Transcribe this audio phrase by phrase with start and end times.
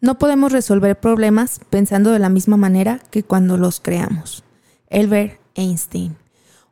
[0.00, 4.44] No podemos resolver problemas pensando de la misma manera que cuando los creamos.
[4.90, 6.16] Albert Einstein.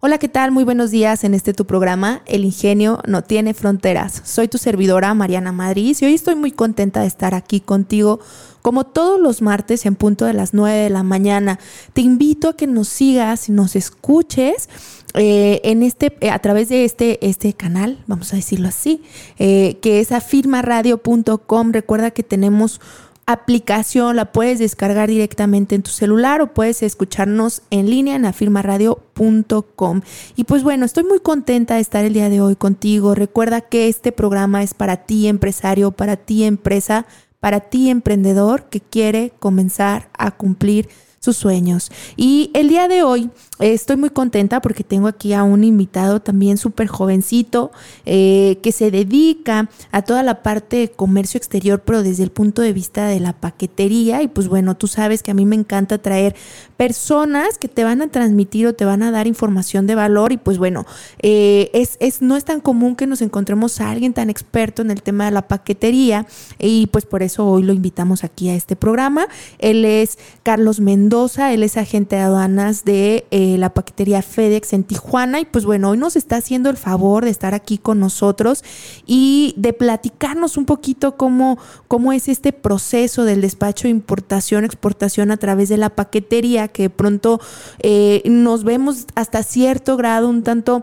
[0.01, 0.51] Hola, ¿qué tal?
[0.51, 4.21] Muy buenos días en este tu programa, El Ingenio no tiene fronteras.
[4.27, 8.21] Soy tu servidora Mariana Madrid y hoy estoy muy contenta de estar aquí contigo
[8.61, 11.59] como todos los martes en punto de las 9 de la mañana.
[11.95, 14.69] Te invito a que nos sigas y nos escuches
[15.15, 19.03] eh, en este, a través de este, este canal, vamos a decirlo así,
[19.39, 21.73] eh, que es afirmaradio.com.
[21.73, 22.83] Recuerda que tenemos
[23.27, 30.01] aplicación, la puedes descargar directamente en tu celular o puedes escucharnos en línea en afirmaradio.com.
[30.37, 33.15] Y pues bueno, estoy muy contenta de estar el día de hoy contigo.
[33.15, 37.07] Recuerda que este programa es para ti empresario, para ti empresa,
[37.41, 40.89] para ti emprendedor que quiere comenzar a cumplir
[41.25, 41.91] sus sueños.
[42.17, 46.21] Y el día de hoy eh, estoy muy contenta porque tengo aquí a un invitado
[46.21, 47.73] también súper jovencito
[48.05, 52.61] eh, que se dedica a toda la parte de comercio exterior, pero desde el punto
[52.61, 54.23] de vista de la paquetería.
[54.23, 56.37] Y pues bueno, tú sabes que a mí me encanta traer
[56.77, 60.33] personas que te van a transmitir o te van a dar información de valor.
[60.33, 60.85] Y pues bueno,
[61.23, 64.91] eh, es, es, no es tan común que nos encontremos a alguien tan experto en
[64.91, 66.27] el tema de la paquetería.
[66.59, 69.27] Y pues por eso hoy lo invitamos aquí a este programa.
[69.59, 74.83] Él es Carlos Mendoza él es agente de aduanas de eh, la paquetería FedEx en
[74.83, 78.65] Tijuana y pues bueno, hoy nos está haciendo el favor de estar aquí con nosotros
[79.07, 85.31] y de platicarnos un poquito cómo, cómo es este proceso del despacho de importación, exportación
[85.31, 87.41] a través de la paquetería, que pronto
[87.79, 90.83] eh, nos vemos hasta cierto grado un tanto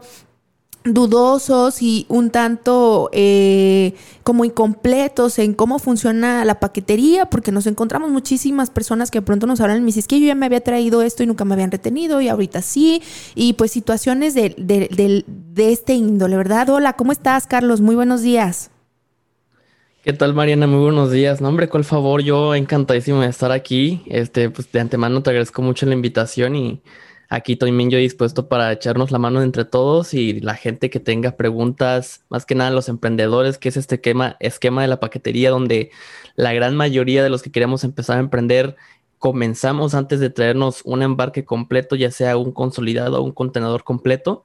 [0.84, 3.94] dudosos y un tanto eh,
[4.24, 9.48] como incompletos en cómo funciona la paquetería, porque nos encontramos muchísimas personas que de pronto
[9.48, 11.46] nos hablan y me dicen, es que yo ya me había traído esto y nunca
[11.46, 13.02] me habían retenido y ahorita sí,
[13.36, 16.70] y pues situaciones de, de, de este índole, ¿verdad?
[16.70, 17.82] Hola, ¿cómo estás, Carlos?
[17.82, 18.72] Muy buenos días.
[20.04, 20.66] ¿Qué tal, Mariana?
[20.66, 21.42] Muy buenos días.
[21.42, 24.02] No, hombre, cuál favor, yo encantadísimo de estar aquí.
[24.08, 26.82] Este, pues de antemano te agradezco mucho la invitación y
[27.34, 31.38] Aquí también yo dispuesto para echarnos la mano entre todos y la gente que tenga
[31.38, 35.92] preguntas, más que nada los emprendedores, que es este esquema, esquema de la paquetería donde
[36.36, 38.76] la gran mayoría de los que queremos empezar a emprender
[39.18, 44.44] comenzamos antes de traernos un embarque completo, ya sea un consolidado o un contenedor completo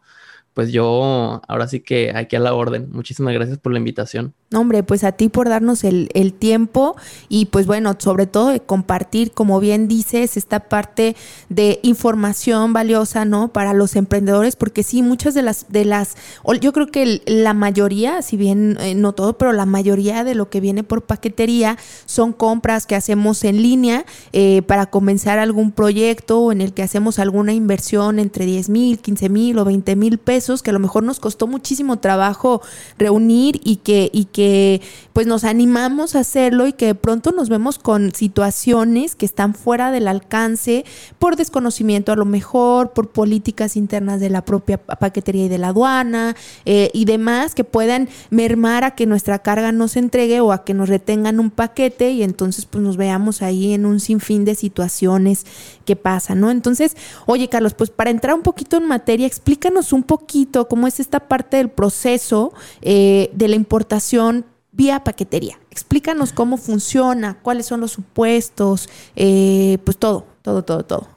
[0.57, 2.89] pues yo ahora sí que aquí a la orden.
[2.91, 4.33] Muchísimas gracias por la invitación.
[4.55, 6.09] hombre, pues a ti por darnos el,
[6.39, 6.97] tiempo
[7.29, 11.15] y pues bueno, sobre todo de compartir, como bien dices, esta parte
[11.51, 13.49] de información valiosa, ¿no?
[13.49, 16.17] Para los emprendedores, porque sí, muchas de las, de las,
[16.63, 20.49] yo creo que la mayoría, si bien eh, no todo, pero la mayoría de lo
[20.49, 26.51] que viene por paquetería son compras que hacemos en línea eh, para comenzar algún proyecto
[26.51, 30.46] en el que hacemos alguna inversión entre 10 mil, 15 mil o 20 mil pesos
[30.63, 32.63] que a lo mejor nos costó muchísimo trabajo
[32.99, 34.81] reunir y que, y que
[35.17, 39.55] pues nos animamos a hacerlo y que de pronto nos vemos con situaciones que están
[39.55, 40.85] fuera del alcance
[41.19, 45.69] por desconocimiento a lo mejor, por políticas internas de la propia paquetería y de la
[45.69, 50.53] aduana eh, y demás que puedan mermar a que nuestra carga no se entregue o
[50.53, 54.45] a que nos retengan un paquete y entonces pues nos veamos ahí en un sinfín
[54.45, 55.47] de situaciones
[55.87, 56.51] que pasan, ¿no?
[56.51, 56.95] Entonces,
[57.25, 61.21] oye Carlos, pues para entrar un poquito en materia, explícanos un poquito cómo es esta
[61.21, 64.45] parte del proceso eh, de la importación
[64.77, 65.59] vía paquetería.
[65.71, 71.09] Explícanos cómo funciona, cuáles son los supuestos, eh, pues todo, todo, todo, todo.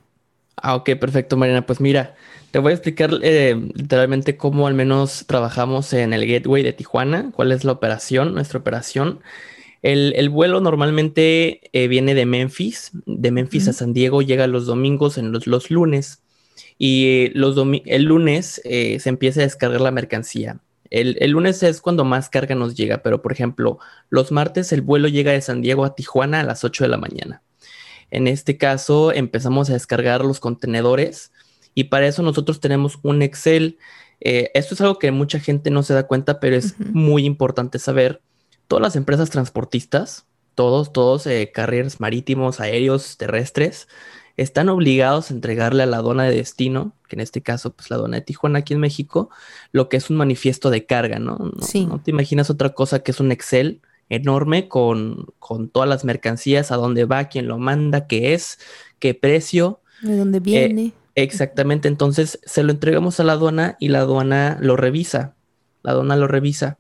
[0.55, 1.65] Ah, ok, perfecto, Mariana.
[1.65, 2.15] Pues mira,
[2.51, 7.31] te voy a explicar eh, literalmente cómo al menos trabajamos en el gateway de Tijuana,
[7.33, 9.19] cuál es la operación, nuestra operación.
[9.81, 15.31] El, vuelo normalmente viene de Memphis, de Memphis a San Diego, llega los domingos en
[15.31, 16.21] los, los lunes
[16.79, 20.59] y los el lunes eh, se empieza a descargar la mercancía.
[20.89, 25.07] El, lunes es cuando más carga nos llega, pero por ejemplo, los martes el vuelo
[25.07, 27.43] llega de San Diego a Tijuana a las 8 de la mañana.
[28.11, 31.31] En este caso empezamos a descargar los contenedores
[31.75, 33.77] y para eso nosotros tenemos un Excel.
[34.19, 37.77] Eh, esto es algo que mucha gente no se da cuenta, pero es muy importante
[37.77, 38.21] saber.
[38.67, 40.25] Todas las empresas transportistas,
[40.55, 43.87] todos, todos, eh, carriers marítimos, aéreos, terrestres,
[44.41, 47.97] están obligados a entregarle a la aduana de destino, que en este caso, pues la
[47.97, 49.29] aduana de Tijuana aquí en México,
[49.71, 51.37] lo que es un manifiesto de carga, ¿no?
[51.37, 51.85] No, sí.
[51.85, 56.71] no te imaginas otra cosa que es un Excel enorme con, con todas las mercancías,
[56.71, 58.59] a dónde va, quién lo manda, qué es,
[58.99, 60.85] qué precio, De dónde viene.
[60.85, 65.35] Eh, exactamente, entonces se lo entregamos a la aduana y la aduana lo revisa.
[65.83, 66.77] La aduana lo revisa.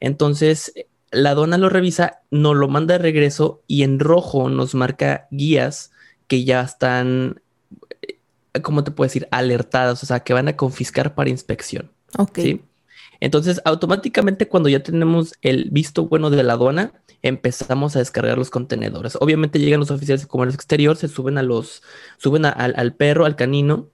[0.00, 0.72] Entonces,
[1.10, 5.90] la aduana lo revisa, nos lo manda de regreso y en rojo nos marca guías
[6.30, 7.42] que ya están,
[8.02, 9.26] eh, ¿cómo te puedo decir?
[9.32, 11.90] Alertadas, o sea, que van a confiscar para inspección.
[12.16, 12.38] Ok.
[13.18, 16.92] Entonces, automáticamente cuando ya tenemos el visto bueno de la aduana,
[17.22, 19.18] empezamos a descargar los contenedores.
[19.20, 21.82] Obviamente llegan los oficiales de comercio exterior, se suben a los,
[22.16, 23.88] suben al, perro, al canino,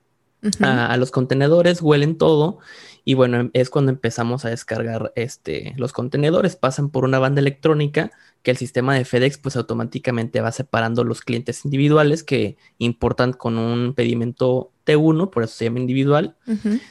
[0.60, 2.58] a, los contenedores, huelen todo
[3.08, 6.56] y bueno, es cuando empezamos a descargar este, los contenedores.
[6.56, 8.10] Pasan por una banda electrónica
[8.42, 13.58] que el sistema de FedEx pues automáticamente va separando los clientes individuales que importan con
[13.58, 16.34] un pedimento T1, por eso se llama individual.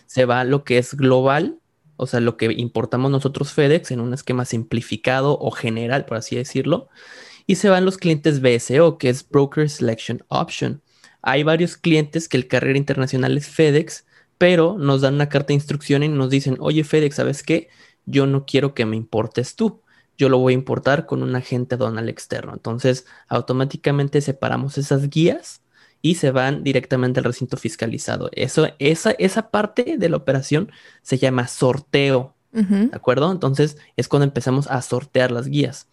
[0.05, 1.59] Se va lo que es global,
[1.97, 6.37] o sea, lo que importamos nosotros FedEx en un esquema simplificado o general, por así
[6.37, 6.87] decirlo,
[7.45, 10.81] y se van los clientes BSO, que es Broker Selection Option.
[11.21, 14.05] Hay varios clientes que el carrera internacional es FedEx,
[14.45, 17.67] pero nos dan una carta de instrucción y nos dicen, oye FedEx, ¿sabes qué?
[18.05, 19.81] Yo no quiero que me importes tú.
[20.19, 22.53] Yo lo voy a importar con un agente aduanal externo.
[22.53, 25.63] Entonces, automáticamente separamos esas guías
[26.03, 28.29] y se van directamente al recinto fiscalizado.
[28.33, 30.71] Eso, esa, esa parte de la operación
[31.01, 33.31] se llama sorteo, ¿de acuerdo?
[33.31, 35.87] Entonces es cuando empezamos a sortear las guías.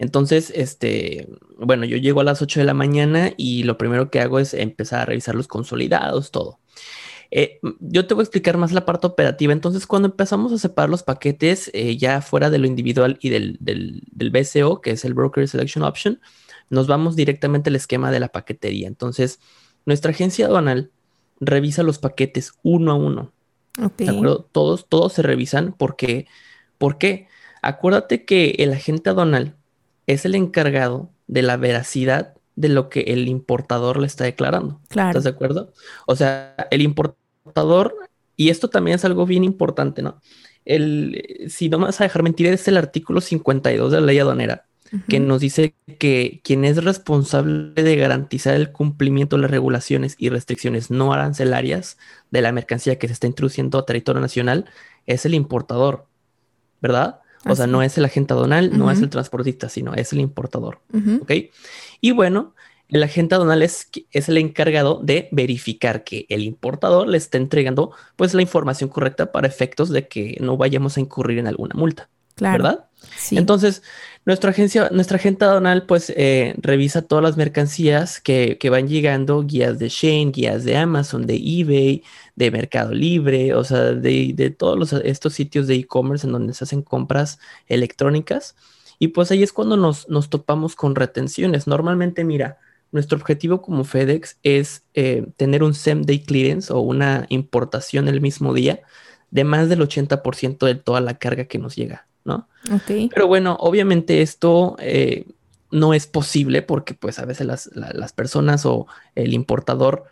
[0.00, 4.18] Entonces, este, bueno, yo llego a las 8 de la mañana y lo primero que
[4.18, 6.58] hago es empezar a revisar los consolidados, todo.
[7.36, 9.52] Eh, yo te voy a explicar más la parte operativa.
[9.52, 13.56] Entonces, cuando empezamos a separar los paquetes eh, ya fuera de lo individual y del,
[13.58, 16.20] del, del, BCO, que es el Broker Selection Option,
[16.70, 18.86] nos vamos directamente al esquema de la paquetería.
[18.86, 19.40] Entonces,
[19.84, 20.92] nuestra agencia aduanal
[21.40, 23.32] revisa los paquetes uno a uno.
[23.96, 24.48] ¿De acuerdo?
[24.52, 26.28] Todos, todos se revisan porque,
[26.78, 27.26] ¿por qué?
[27.62, 29.56] Acuérdate que el agente aduanal
[30.06, 34.80] es el encargado de la veracidad de lo que el importador le está declarando.
[34.88, 35.10] Claro.
[35.10, 35.72] ¿Estás de acuerdo?
[36.06, 37.23] O sea, el importador,
[38.36, 40.20] y esto también es algo bien importante, ¿no?
[40.64, 44.18] El, si no me vas a dejar mentir, es el artículo 52 de la ley
[44.18, 44.66] aduanera
[45.08, 50.28] que nos dice que quien es responsable de garantizar el cumplimiento de las regulaciones y
[50.28, 51.98] restricciones no arancelarias
[52.30, 54.66] de la mercancía que se está introduciendo a territorio nacional
[55.06, 56.06] es el importador,
[56.80, 57.20] ¿verdad?
[57.46, 60.80] O sea, no es el agente aduanal, no es el transportista, sino es el importador.
[61.20, 61.32] ¿Ok?
[62.00, 62.54] Y bueno,
[62.88, 67.92] el agente aduanal es, es, el encargado de verificar que el importador le está entregando
[68.16, 72.08] pues la información correcta para efectos de que no vayamos a incurrir en alguna multa.
[72.40, 72.86] ¿Verdad?
[73.16, 73.36] Sí.
[73.36, 73.82] Entonces,
[74.24, 79.78] nuestra agencia, nuestra agente aduanal, pues eh, revisa todas las mercancías que, van llegando, guías
[79.78, 82.02] de Shane, guías de Amazon, de eBay,
[82.34, 86.82] de Mercado Libre, o sea, de, todos estos sitios de e-commerce en donde se hacen
[86.82, 87.38] compras
[87.68, 88.56] electrónicas.
[88.98, 91.66] Y pues ahí es cuando nos, nos topamos con retenciones.
[91.66, 92.58] Normalmente, mira,
[92.94, 98.20] nuestro objetivo como FedEx es eh, tener un same day clearance o una importación el
[98.20, 98.82] mismo día
[99.32, 102.06] de más del 80% de toda la carga que nos llega.
[102.24, 102.48] ¿no?
[102.72, 103.10] Ok.
[103.12, 105.26] Pero bueno, obviamente esto eh,
[105.72, 107.44] no es posible porque pues a veces
[107.74, 108.86] las, personas o
[109.16, 110.04] el importador,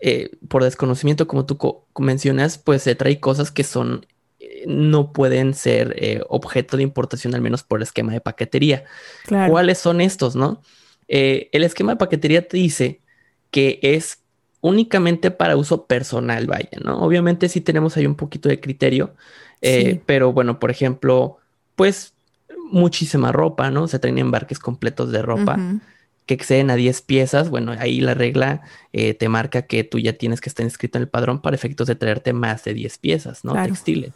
[0.00, 4.06] eh, por desconocimiento, como tú mencionas, pues se trae cosas que son,
[4.40, 8.86] eh, no pueden ser objeto de importación, al menos por el esquema de paquetería.
[9.28, 10.62] ¿Cuáles son estos, no?
[11.08, 13.00] El esquema de paquetería te dice
[13.50, 14.18] que es
[14.60, 16.98] únicamente para uso personal, vaya, ¿no?
[17.00, 19.14] Obviamente sí tenemos ahí un poquito de criterio,
[20.06, 21.38] pero bueno, por ejemplo,
[21.76, 22.14] pues
[22.70, 23.88] muchísima ropa, ¿no?
[23.88, 25.58] Se traen embarques completos de ropa
[26.26, 27.50] que exceden a 10 piezas.
[27.50, 28.62] Bueno, ahí la regla
[28.92, 31.86] eh, te marca que tú ya tienes que estar inscrito en el padrón para efectos
[31.86, 33.52] de traerte más de 10 piezas, ¿no?
[33.52, 34.12] Textiles.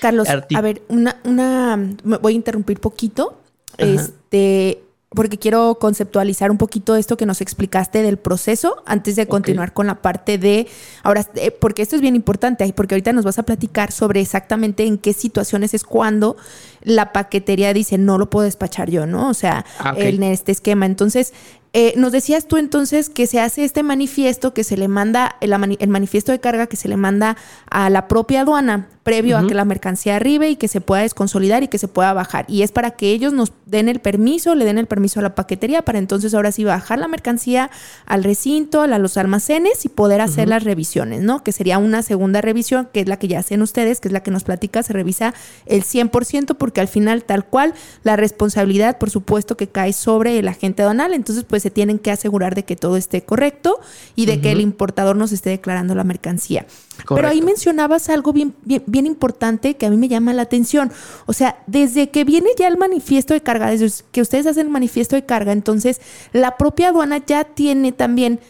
[0.00, 1.78] Carlos, a ver, una, una,
[2.20, 3.40] voy a interrumpir poquito.
[3.78, 4.82] Este,
[5.16, 9.88] porque quiero conceptualizar un poquito esto que nos explicaste del proceso antes de continuar con
[9.88, 10.68] la parte de,
[11.02, 14.84] ahora, eh, porque esto es bien importante, porque ahorita nos vas a platicar sobre exactamente
[14.84, 16.36] en qué situaciones es cuando
[16.82, 19.28] la paquetería dice no lo puedo despachar yo, ¿no?
[19.28, 20.86] O sea, ah, en este esquema.
[20.86, 21.32] Entonces,
[21.72, 25.50] eh, nos decías tú entonces que se hace este manifiesto que se le manda, el,
[25.88, 27.36] manifiesto de carga que se le manda
[27.70, 31.62] a la propia aduana previo a que la mercancía arribe y que se pueda desconsolidar
[31.62, 32.44] y que se pueda bajar.
[32.48, 35.36] Y es para que ellos nos den el permiso, le den el permiso a la
[35.36, 37.70] paquetería para entonces ahora sí bajar la mercancía
[38.04, 41.44] al recinto, a los almacenes y poder hacer las revisiones, ¿no?
[41.44, 44.24] Que sería una segunda revisión, que es la que ya hacen ustedes, que es la
[44.24, 45.34] que nos platica, se revisa
[45.66, 50.48] el 100% porque al final tal cual la responsabilidad, por supuesto, que cae sobre el
[50.48, 51.14] agente aduanal.
[51.14, 53.78] Entonces, pues se tienen que asegurar de que todo esté correcto
[54.16, 56.66] y de que el importador nos esté declarando la mercancía.
[57.08, 60.92] Pero ahí mencionabas algo bien, bien, importante que a mí me llama la atención.
[61.26, 64.72] O sea, desde que viene ya el manifiesto de carga, desde que ustedes hacen el
[64.72, 66.00] manifiesto de carga, entonces
[66.32, 68.40] la propia aduana ya tiene también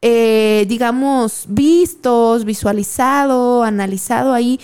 [0.00, 4.60] eh, digamos, vistos, visualizado, analizado ahí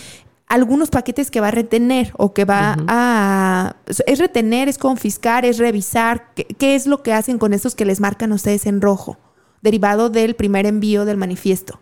[0.46, 3.76] algunos paquetes que va a retener o que va a...
[4.06, 6.32] Es retener, es confiscar, es revisar.
[6.34, 9.18] ¿Qué, es lo que hacen con estos que les marcan a ustedes en rojo?
[9.62, 11.80] Derivado del primer envío del manifiesto.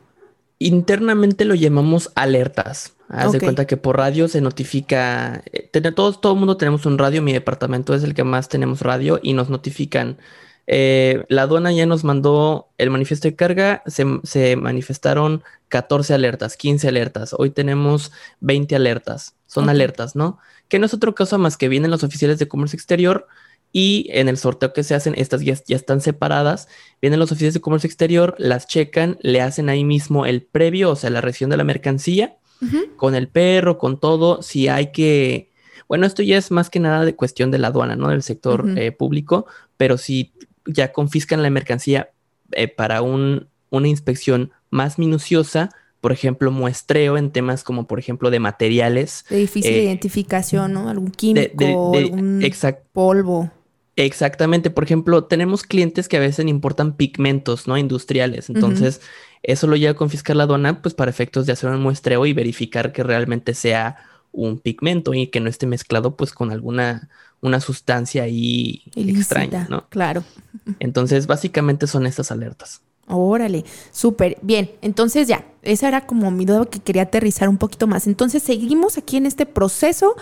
[0.67, 2.95] Internamente lo llamamos alertas.
[3.09, 5.43] Haz de cuenta que por radio se notifica.
[5.53, 7.21] Eh, todos, todo el mundo tenemos un radio.
[7.23, 10.17] Mi departamento es el que más tenemos radio y nos notifican
[10.67, 16.89] eh, la aduana ya nos mandó el manifiesto de carga, se, manifestaron 14 alertas, 15
[16.89, 20.39] alertas, hoy tenemos 20 alertas, son alertas, ¿no?
[20.69, 23.27] Que no es otro caso más que vienen los oficiales de comercio exterior
[23.73, 26.69] y en el sorteo que se hacen, estas guías ya están separadas,
[27.01, 30.97] vienen los oficiales de comercio exterior, las checan, le hacen ahí mismo el previo, o
[30.97, 32.37] sea, la reacción de la mercancía,
[32.95, 35.51] con el perro, con todo, si hay que...
[35.89, 38.09] Bueno, esto ya es más que nada de cuestión de la aduana, ¿no?
[38.09, 40.33] Del sector eh, público, pero si
[40.65, 42.11] ya confiscan la mercancía
[42.53, 48.31] eh, para un, una inspección más minuciosa, por ejemplo, muestreo en temas como, por ejemplo,
[48.31, 49.25] de materiales.
[49.29, 50.89] De difícil eh, identificación, ¿no?
[50.89, 52.45] Algún químico, algún
[52.93, 53.51] polvo.
[53.97, 54.71] Exactamente.
[54.71, 57.77] Por ejemplo, tenemos clientes que a veces importan pigmentos, ¿no?
[57.77, 58.49] Industriales.
[58.49, 59.01] Entonces,
[59.43, 62.33] eso lo lleva a confiscar la aduana, pues para efectos de hacer un muestreo y
[62.33, 63.97] verificar que realmente sea
[64.33, 67.11] un pigmento y que no esté mezclado, pues, con alguna
[67.43, 69.89] una sustancia ahí extraña, ¿no?
[69.89, 70.25] Claro.
[70.79, 72.83] Entonces, básicamente son estas alertas.
[73.09, 74.71] Órale, súper bien.
[74.81, 78.07] Entonces ya, esa era como mi duda que quería aterrizar un poquito más.
[78.07, 80.15] Entonces seguimos aquí en este proceso.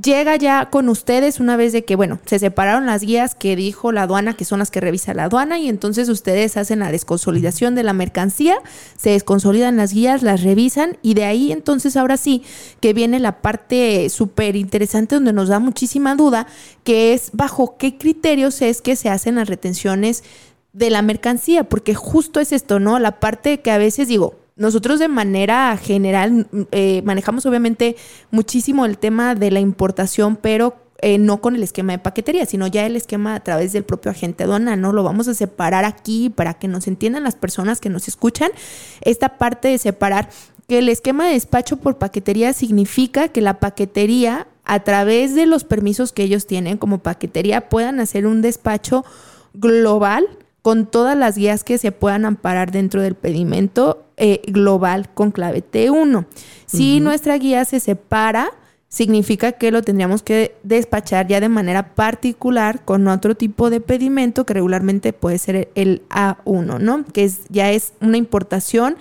[0.00, 3.90] Llega ya con ustedes una vez de que, bueno, se separaron las guías que dijo
[3.90, 7.74] la aduana, que son las que revisa la aduana, y entonces ustedes hacen la desconsolidación
[7.74, 8.58] de la mercancía,
[8.96, 12.42] se desconsolidan las guías, las revisan, y de ahí entonces ahora sí
[12.80, 16.46] que viene la parte súper interesante donde nos da muchísima duda,
[16.84, 20.22] que es bajo qué criterios es que se hacen las retenciones
[20.72, 22.98] de la mercancía, porque justo es esto, ¿no?
[22.98, 27.96] La parte que a veces digo, nosotros de manera general eh, manejamos obviamente
[28.30, 32.66] muchísimo el tema de la importación, pero eh, no con el esquema de paquetería, sino
[32.66, 34.92] ya el esquema a través del propio agente aduanal, ¿no?
[34.92, 38.50] Lo vamos a separar aquí para que nos entiendan las personas que nos escuchan.
[39.00, 40.28] Esta parte de separar
[40.68, 45.64] que el esquema de despacho por paquetería significa que la paquetería, a través de los
[45.64, 49.06] permisos que ellos tienen como paquetería, puedan hacer un despacho
[49.54, 50.28] global
[50.62, 55.62] con todas las guías que se puedan amparar dentro del pedimento eh, global con clave
[55.62, 56.26] T1.
[56.66, 58.50] Si nuestra guía se separa,
[58.88, 64.44] significa que lo tendríamos que despachar ya de manera particular con otro tipo de pedimento
[64.44, 67.04] que regularmente puede ser el A1, ¿no?
[67.04, 68.96] Que es, ya es una importación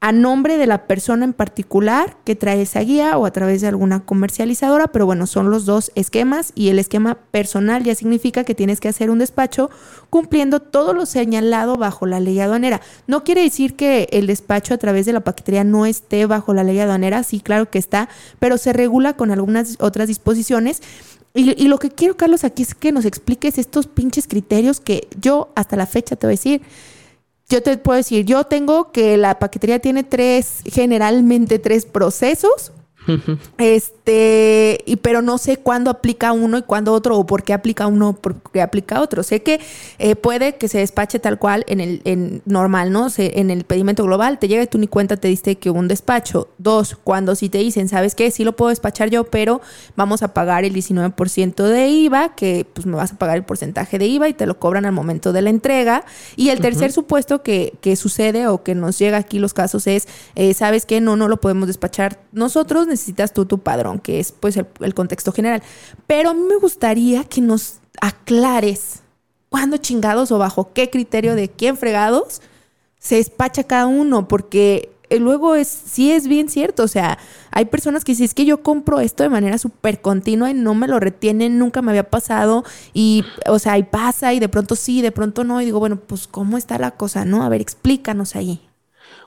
[0.00, 3.66] a nombre de la persona en particular que trae esa guía o a través de
[3.66, 8.54] alguna comercializadora, pero bueno, son los dos esquemas y el esquema personal ya significa que
[8.54, 9.70] tienes que hacer un despacho
[10.08, 12.80] cumpliendo todo lo señalado bajo la ley aduanera.
[13.08, 16.62] No quiere decir que el despacho a través de la paquetería no esté bajo la
[16.62, 20.80] ley aduanera, sí, claro que está, pero se regula con algunas otras disposiciones.
[21.34, 25.50] Y, lo que quiero, Carlos, aquí es que nos expliques estos pinches criterios que yo
[25.54, 26.62] hasta la fecha te voy a decir
[27.48, 32.72] yo te puedo decir, yo tengo que la paquetería tiene tres, generalmente tres procesos
[33.58, 37.86] este, y pero no sé cuándo aplica uno y cuándo otro, o por qué aplica
[37.86, 39.22] uno, por qué aplica otro.
[39.22, 39.60] Sé que
[39.98, 43.08] eh, puede que se despache tal cual en el en normal, ¿no?
[43.16, 45.88] en el pedimento global, te llega y tú ni cuenta te diste que hubo un
[45.88, 46.48] despacho.
[46.58, 48.30] Dos, cuando si te dicen, ¿sabes qué?
[48.30, 49.60] Sí lo puedo despachar yo, pero
[49.96, 53.98] vamos a pagar el 19% de IVA, que pues me vas a pagar el porcentaje
[53.98, 56.04] de IVA y te lo cobran al momento de la entrega.
[56.36, 60.06] Y el tercer supuesto que, que, sucede o que nos llega aquí los casos es,
[60.34, 61.00] eh, ¿sabes qué?
[61.00, 65.32] No, no lo podemos despachar nosotros, necesitas tú tu padrón, que es pues el, contexto
[65.32, 65.62] general.
[66.06, 69.02] Pero a mí me gustaría que nos aclares
[69.48, 72.42] cuándo chingados o bajo qué criterio de quién fregados
[72.98, 77.18] se despacha cada uno, porque eh, luego es, sí es bien cierto, o sea,
[77.52, 80.74] hay personas que dicen, es que yo compro esto de manera súper continua y no
[80.74, 84.74] me lo retienen, nunca me había pasado, y, o sea, y pasa, y de pronto
[84.74, 87.44] sí, de pronto no, y digo, bueno, pues, ¿cómo está la cosa, no?
[87.44, 88.67] A ver, explícanos ahí.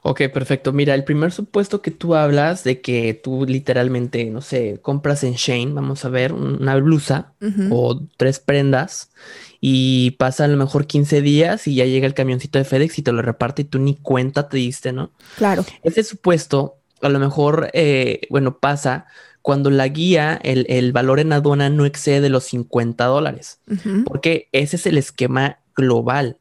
[0.04, 0.74] Ok, perfecto.
[0.74, 5.34] Mira, el primer supuesto que tú hablas de que tú literalmente, no sé, compras en
[5.34, 7.34] Shane, vamos a ver, una blusa
[7.70, 9.12] o tres prendas
[9.60, 13.04] y pasa a lo mejor 15 días y ya llega el camioncito de FedEx y
[13.04, 15.12] te lo reparte y tú ni cuenta te diste, ¿no?
[15.38, 15.64] Claro.
[15.84, 19.06] Ese supuesto a lo mejor, eh, bueno, pasa
[19.44, 23.60] cuando la guía, el, valor en aduana no excede los 50 dólares,
[24.06, 26.38] porque ese es el esquema global.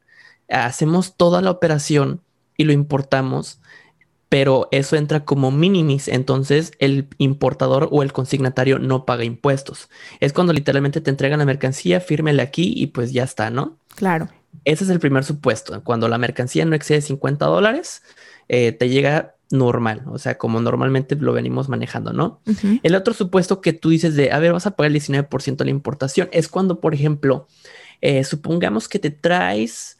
[0.48, 2.20] Hacemos toda la operación
[2.60, 3.58] y lo importamos,
[4.28, 9.88] pero eso entra como minimis, entonces el importador o el consignatario no paga impuestos.
[10.20, 13.78] Es cuando literalmente te entregan la mercancía, fírmele aquí y pues ya está, ¿no?
[13.94, 14.28] Claro.
[14.66, 15.82] Ese es el primer supuesto.
[15.84, 18.02] Cuando la mercancía no excede 50 dólares,
[18.48, 22.42] eh, te llega normal, o sea, como normalmente lo venimos manejando, ¿no?
[22.82, 25.64] El otro supuesto que tú dices de, a ver, vas a pagar el 19% de
[25.64, 27.48] la importación, es cuando, por ejemplo,
[28.02, 29.98] eh, supongamos que te traes,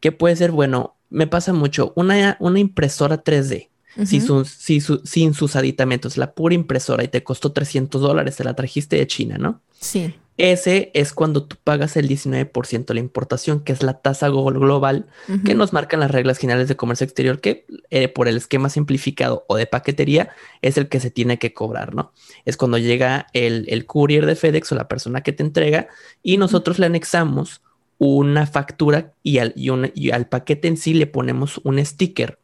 [0.00, 3.68] que puede ser, bueno, me pasa mucho, una, una impresora 3D.
[4.04, 9.06] sin sus aditamentos, la pura impresora y te costó 300 dólares, te la trajiste de
[9.06, 9.60] China, ¿no?
[9.80, 10.14] Sí.
[10.38, 15.06] Ese es cuando tú pagas el 19% de la importación, que es la tasa global
[15.44, 19.44] que nos marcan las reglas generales de comercio exterior, que eh, por el esquema simplificado
[19.48, 20.30] o de paquetería
[20.62, 22.12] es el que se tiene que cobrar, ¿no?
[22.44, 25.88] Es cuando llega el, el courier de FedEx o la persona que te entrega
[26.22, 27.60] y nosotros le anexamos
[27.98, 32.38] una factura y al, y, al paquete en sí le ponemos un sticker.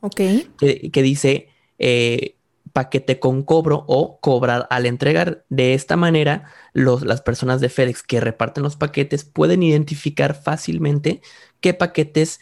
[0.00, 0.20] Ok.
[0.58, 1.48] Que, dice
[1.78, 2.36] eh,
[2.72, 5.44] paquete con cobro o cobrar al entregar.
[5.48, 11.20] De esta manera, las personas de FedEx que reparten los paquetes pueden identificar fácilmente
[11.60, 12.40] qué paquetes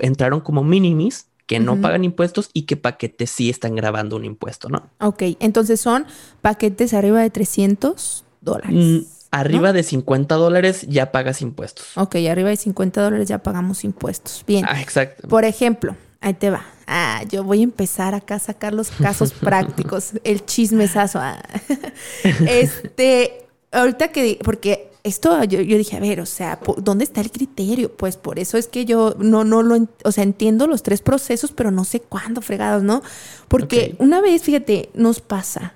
[0.00, 4.68] entraron como minimis, que no pagan impuestos y qué paquetes sí están grabando un impuesto,
[4.70, 4.88] ¿no?
[5.00, 6.06] Ok, entonces son
[6.40, 8.72] paquetes arriba de 300 dólares.
[8.72, 8.98] Mm,
[9.40, 11.86] arriba de 50 dólares ya pagas impuestos.
[11.96, 14.44] Ok, arriba de 50 dólares ya pagamos impuestos.
[14.46, 14.64] Bien.
[14.68, 15.28] Ah, exacto.
[15.28, 16.64] Por ejemplo, ahí te va.
[16.86, 21.18] Ah, yo voy a empezar acá a sacar los casos prácticos, el chismesazo.
[21.20, 21.42] Ah.
[22.46, 27.94] Este, ahorita que, porque esto yo, dije, a ver, o sea, ¿dónde está el criterio?
[27.94, 31.52] Pues por eso es que yo no, no lo, o sea, entiendo los tres procesos,
[31.52, 33.02] pero no sé cuándo fregados, ¿no?
[33.48, 35.73] Porque una vez, fíjate, nos pasa,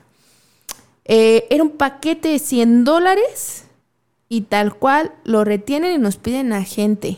[1.08, 3.64] eh, era un paquete de 100 dólares
[4.28, 7.16] y tal cual lo retienen y nos piden a gente.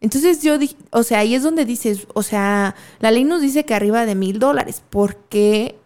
[0.00, 3.64] Entonces yo dije, o sea, ahí es donde dices, o sea, la ley nos dice
[3.64, 5.76] que arriba de mil dólares, ¿por qué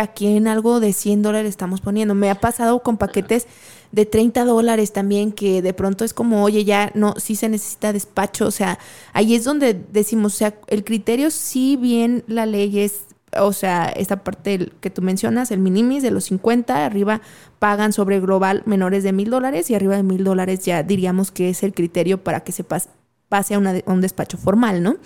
[0.00, 2.14] aquí en algo de 100 dólares estamos poniendo.
[2.14, 3.46] Me ha pasado con paquetes
[3.92, 7.92] de 30 dólares también, que de pronto es como, oye, ya no, sí se necesita
[7.92, 8.46] despacho.
[8.46, 8.78] O sea,
[9.12, 13.02] ahí es donde decimos, o sea, el criterio sí bien la ley es,
[13.38, 17.20] o sea, esta parte que tú mencionas, el minimis de los 50, arriba
[17.58, 21.50] pagan sobre global menores de mil dólares y arriba de mil dólares ya diríamos que
[21.50, 22.88] es el criterio para que se pase,
[23.30, 24.96] a, a un despacho formal, ¿no?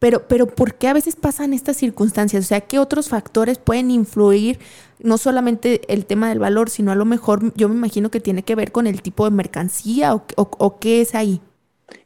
[0.00, 2.44] Pero, pero ¿por qué a veces pasan estas circunstancias?
[2.44, 4.58] O sea, ¿qué otros factores pueden influir?
[4.98, 8.42] No solamente el tema del valor, sino a lo mejor yo me imagino que tiene
[8.42, 11.42] que ver con el tipo de mercancía o, qué es ahí.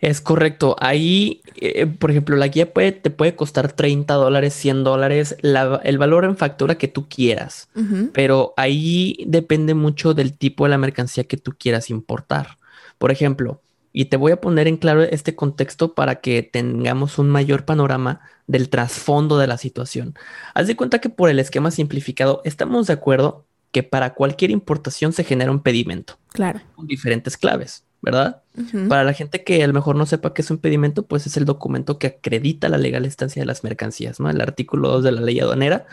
[0.00, 0.76] Es correcto.
[0.80, 5.98] Ahí, eh, por ejemplo, la guía puede, te puede costar 30 dólares, 100 dólares, el
[5.98, 7.68] valor en factura que tú quieras.
[8.12, 12.58] Pero ahí depende mucho del tipo de la mercancía que tú quieras importar.
[12.98, 13.60] Por ejemplo,
[13.92, 18.20] y te voy a poner en claro este contexto para que tengamos un mayor panorama
[18.48, 20.14] del trasfondo de la situación.
[20.52, 25.12] Haz de cuenta que por el esquema simplificado estamos de acuerdo que para cualquier importación
[25.12, 26.18] se genera un pedimento.
[26.28, 26.60] Claro.
[26.74, 28.42] Con diferentes claves, ¿verdad?
[28.88, 31.36] Para la gente que a lo mejor no sepa qué es un pedimento, pues es
[31.36, 34.30] el documento que acredita la legal estancia de las mercancías, ¿no?
[34.30, 35.86] El artículo 2 de la ley aduanera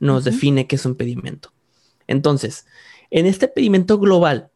[0.00, 1.52] nos define qué es un pedimento.
[2.08, 2.66] Entonces,
[3.10, 4.50] en este pedimento global,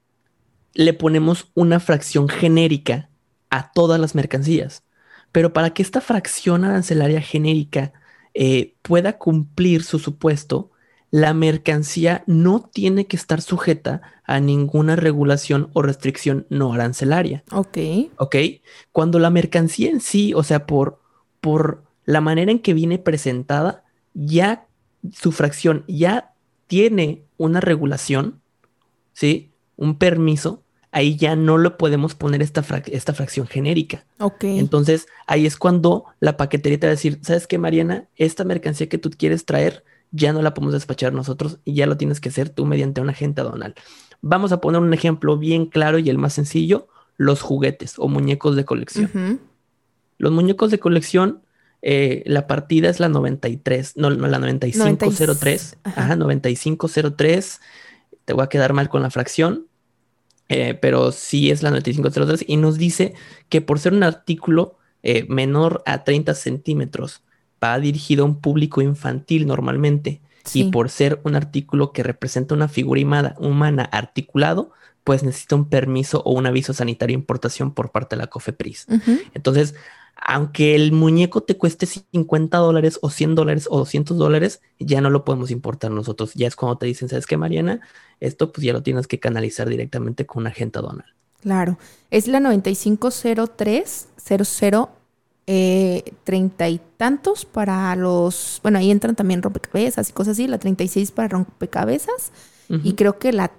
[0.74, 3.10] le ponemos una fracción genérica
[3.50, 4.82] a todas las mercancías.
[5.30, 7.92] Pero para que esta fracción arancelaria genérica
[8.34, 10.70] eh, pueda cumplir su supuesto,
[11.12, 17.44] la mercancía no tiene que estar sujeta a ninguna regulación o restricción no arancelaria.
[17.52, 17.78] Ok.
[18.16, 18.36] Ok.
[18.92, 21.00] Cuando la mercancía en sí, o sea, por,
[21.42, 24.66] por la manera en que viene presentada, ya
[25.12, 26.32] su fracción ya
[26.66, 28.40] tiene una regulación,
[29.12, 29.50] ¿sí?
[29.76, 34.06] Un permiso, ahí ya no lo podemos poner esta, esta fracción genérica.
[34.18, 34.44] Ok.
[34.44, 38.08] Entonces, ahí es cuando la paquetería te va a decir, ¿sabes qué, Mariana?
[38.16, 41.96] Esta mercancía que tú quieres traer, ya no la podemos despachar nosotros y ya lo
[41.96, 43.74] tienes que hacer tú mediante un agente aduanal.
[44.20, 48.54] Vamos a poner un ejemplo bien claro y el más sencillo, los juguetes o muñecos
[48.54, 49.40] de colección.
[50.18, 51.42] Los muñecos de colección,
[51.80, 55.78] eh, la partida es la 93, no, no la 9503.
[55.82, 57.60] Ajá, 9503.
[58.24, 59.66] Te voy a quedar mal con la fracción,
[60.48, 63.14] eh, pero sí es la 9503 y nos dice
[63.48, 67.22] que por ser un artículo eh, menor a 30 centímetros,
[67.62, 70.20] va dirigido a un público infantil normalmente.
[70.54, 74.72] Y por ser un artículo que representa una figura humana articulado,
[75.04, 78.86] pues necesita un permiso o un aviso sanitario de importación por parte de la COFEPRIS.
[79.34, 79.74] Entonces,
[80.16, 85.10] aunque el muñeco te cueste 50 dólares o 100 dólares o 200 dólares, ya no
[85.10, 86.34] lo podemos importar nosotros.
[86.34, 87.80] Ya es cuando te dicen, ¿sabes qué, Mariana?
[88.20, 91.12] Esto pues ya lo tienes que canalizar directamente con un agente aduanal.
[91.40, 91.78] Claro.
[92.10, 94.90] Es la 9503 00
[95.46, 100.58] eh, treinta y tantos para los, bueno, ahí entran también rompecabezas y cosas así, la
[100.58, 102.32] 36 para rompecabezas
[102.82, 103.50] y creo que la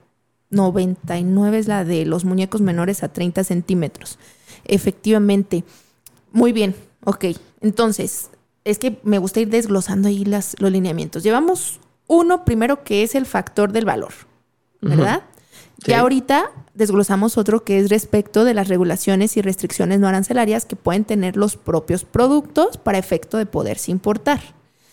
[0.49, 4.17] 99 es la de los muñecos menores a 30 centímetros.
[4.65, 5.63] Efectivamente.
[6.31, 7.25] Muy bien, ok.
[7.61, 8.29] Entonces,
[8.63, 11.21] es que me gusta ir desglosando ahí las, los lineamientos.
[11.21, 14.13] Llevamos uno primero que es el factor del valor,
[14.81, 15.23] ¿verdad?
[15.85, 20.75] Ya ahorita desglosamos otro que es respecto de las regulaciones y restricciones no arancelarias que
[20.75, 24.41] pueden tener los propios productos para efecto de poderse importar.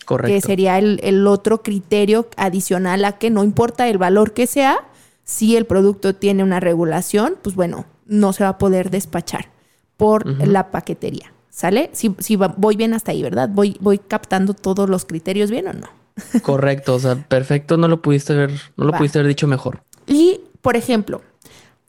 [0.05, 0.33] Correcto.
[0.33, 4.79] Que sería el, el otro criterio adicional a que no importa el valor que sea,
[5.23, 9.49] si el producto tiene una regulación, pues bueno, no se va a poder despachar
[9.97, 11.31] por la paquetería.
[11.49, 11.89] ¿Sale?
[11.93, 13.49] Si, si voy bien hasta ahí, ¿verdad?
[13.51, 15.87] Voy, voy captando todos los criterios bien o no.
[16.41, 19.83] Correcto, o sea, perfecto, no lo pudiste ver, no lo pudiste haber dicho mejor.
[20.07, 21.21] Y, por ejemplo,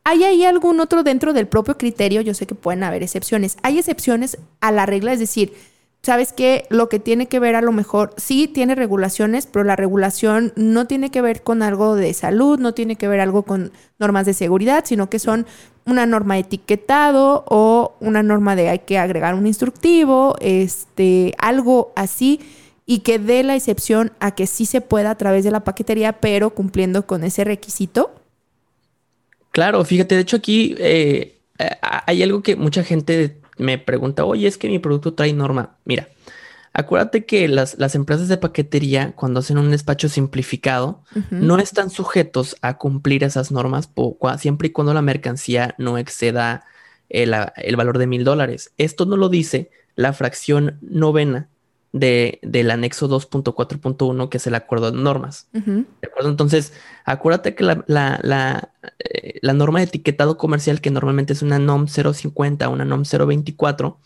[0.04, 2.20] ¿hay ahí algún otro dentro del propio criterio?
[2.20, 3.56] Yo sé que pueden haber excepciones.
[3.62, 5.54] Hay excepciones a la regla, es decir,
[6.02, 9.76] sabes que lo que tiene que ver a lo mejor, sí tiene regulaciones, pero la
[9.76, 13.72] regulación no tiene que ver con algo de salud, no tiene que ver algo con
[13.98, 15.46] normas de seguridad, sino que son
[15.86, 21.92] una norma de etiquetado o una norma de hay que agregar un instructivo, este, algo
[21.94, 22.40] así
[22.84, 26.14] y que dé la excepción a que sí se pueda a través de la paquetería,
[26.14, 28.10] pero cumpliendo con ese requisito.
[29.52, 31.38] Claro, fíjate, de hecho aquí eh,
[31.80, 35.76] hay algo que mucha gente me pregunta, oye, es que mi producto trae norma.
[35.84, 36.08] Mira,
[36.72, 42.78] acuérdate que las, empresas de paquetería, cuando hacen un despacho simplificado, no están sujetos a
[42.78, 43.90] cumplir esas normas
[44.38, 46.64] siempre y cuando la mercancía no exceda
[47.10, 48.72] el, el valor de mil dólares.
[48.78, 51.50] Esto no lo dice la fracción novena
[51.92, 55.48] de, del anexo 2.4.1, que es el acuerdo de normas.
[55.52, 56.30] ¿De acuerdo?
[56.30, 56.72] Entonces,
[57.04, 61.86] acuérdate que la, la, eh, la, norma de etiquetado comercial, que normalmente es una NOM
[61.86, 63.98] 050, una NOM 024,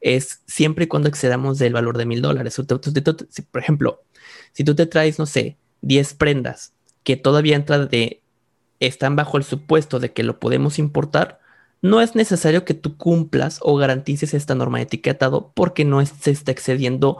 [0.00, 2.60] es siempre y cuando excedamos del valor de mil dólares.
[3.50, 4.02] Por ejemplo,
[4.52, 6.72] si tú te traes, no sé, 10 prendas
[7.04, 8.22] que todavía entran de,
[8.80, 11.40] están bajo el supuesto de que lo podemos importar,
[11.84, 16.30] no es necesario que tú cumplas o garantices esta norma de etiquetado porque no se
[16.30, 17.18] está excediendo,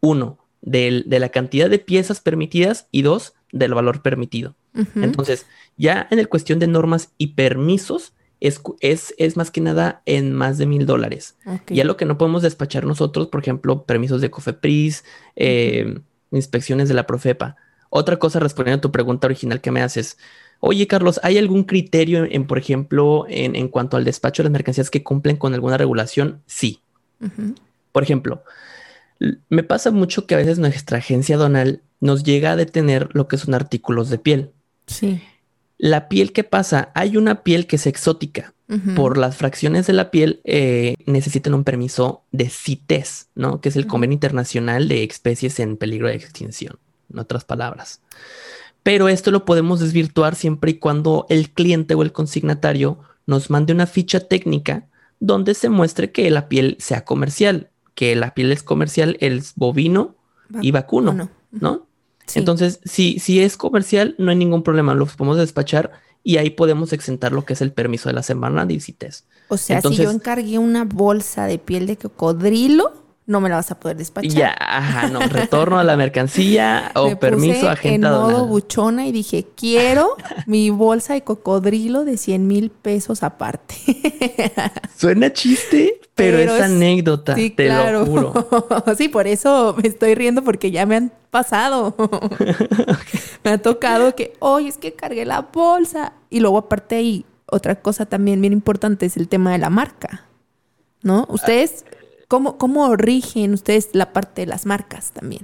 [0.00, 4.54] uno, de la cantidad de piezas permitidas y dos, del valor permitido.
[4.96, 5.46] Entonces,
[5.78, 10.58] ya en el cuestión de normas y permisos, es, es, más que nada en más
[10.58, 11.36] de mil dólares.
[11.68, 15.04] Ya lo que no podemos despachar nosotros, por ejemplo, permisos de COFEPRIS,
[15.36, 16.00] eh,
[16.32, 17.56] inspecciones de la Profepa.
[17.88, 20.18] Otra cosa, respondiendo a tu pregunta original que me haces,
[20.64, 24.90] Oye, Carlos, ¿hay algún criterio en, por ejemplo, en, cuanto al despacho de las mercancías
[24.90, 26.40] que cumplen con alguna regulación?
[26.46, 26.78] Sí.
[27.90, 28.44] Por ejemplo,
[29.48, 33.38] me pasa mucho que a veces nuestra agencia donal nos llega a detener lo que
[33.38, 34.52] son artículos de piel.
[34.86, 35.20] Sí.
[35.78, 38.54] La piel que pasa, hay una piel que es exótica.
[38.94, 43.60] Por las fracciones de la piel eh, necesitan un permiso de CITES, ¿no?
[43.60, 46.78] Que es el Convenio Internacional de Especies en Peligro de Extinción,
[47.12, 48.00] en otras palabras.
[48.82, 53.72] Pero esto lo podemos desvirtuar siempre y cuando el cliente o el consignatario nos mande
[53.72, 54.88] una ficha técnica
[55.20, 60.16] donde se muestre que la piel sea comercial, que la piel es comercial, el bovino
[60.60, 61.86] y vacuno, ¿no?
[62.34, 65.92] Entonces, si, si es comercial, no hay ningún problema, lo podemos despachar
[66.24, 69.26] y ahí podemos exentar lo que es el permiso de la semana de CITES.
[69.48, 73.70] O sea, si yo encargué una bolsa de piel de cocodrilo, no me la vas
[73.70, 74.32] a poder despachar.
[74.32, 78.28] Ya, ajá, no, retorno a la mercancía o permiso agendado.
[78.28, 83.76] En modo buchona y dije, quiero mi bolsa de cocodrilo de 100 mil pesos aparte.
[84.96, 88.32] Suena chiste, pero, es, anécdota, te lo juro.
[88.98, 91.94] sí, por eso me estoy riendo porque ya me han pasado.
[93.44, 96.14] me ha tocado que, oye, es que cargué la bolsa.
[96.28, 100.26] Y luego aparte ahí, otra cosa también bien importante es el tema de la marca.
[101.02, 101.26] ¿No?
[101.28, 101.84] Ustedes
[102.32, 105.42] ¿Cómo, ¿Cómo rigen ustedes la parte de las marcas también?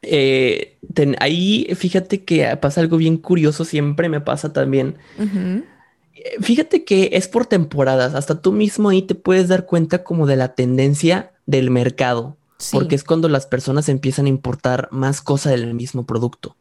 [0.00, 0.78] Eh,
[1.18, 4.96] ahí fíjate que pasa algo bien curioso, siempre me pasa también.
[5.18, 10.28] Eh, fíjate que es por temporadas, hasta tú mismo ahí te puedes dar cuenta como
[10.28, 12.36] de la tendencia del mercado,
[12.70, 16.54] porque es cuando las personas empiezan a importar más cosas del mismo producto.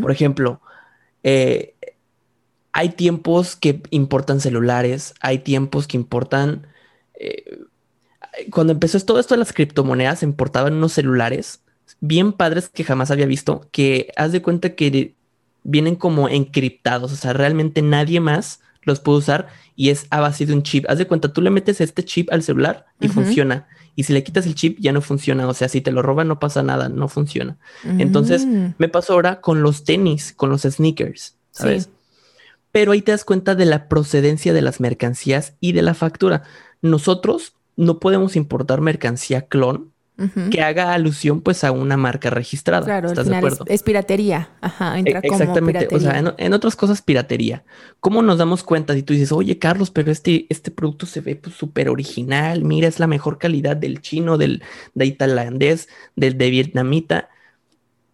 [0.00, 0.60] Por ejemplo,
[1.24, 1.74] eh,
[2.70, 6.68] hay tiempos que importan celulares, hay tiempos que importan
[8.50, 11.60] cuando empezó todo esto de las criptomonedas, importaban unos celulares
[12.00, 15.14] bien padres que jamás había visto, que haz de cuenta que
[15.62, 20.46] vienen como encriptados, o sea, realmente nadie más los puede usar y es a base
[20.46, 20.86] de un chip.
[20.88, 23.68] Haz de cuenta, tú le metes este chip al celular y funciona.
[23.94, 25.46] Y si le quitas el chip ya no funciona.
[25.48, 27.58] O sea, si te lo roban no pasa nada, no funciona.
[27.84, 28.74] Entonces mm.
[28.78, 31.90] me pasó ahora con los tenis, con los sneakers, ¿sabes?
[32.72, 36.44] Pero ahí te das cuenta de la procedencia de las mercancías y de la factura.
[36.80, 39.92] Nosotros no podemos importar mercancía clon
[40.50, 42.84] que haga alusión pues a una marca registrada.
[42.84, 43.64] Claro, ¿Estás de acuerdo?
[43.66, 44.50] Es, piratería.
[44.60, 45.88] Ajá, entra e, Exactamente.
[45.90, 47.64] o sea, en, otras cosas, piratería.
[48.00, 51.40] ¿Cómo nos damos cuenta si tú dices, oye, Carlos, pero este, este producto se ve
[51.56, 54.62] súper pues, original, mira, es la mejor calidad del chino, del
[54.94, 57.30] de tailandés, del de vietnamita?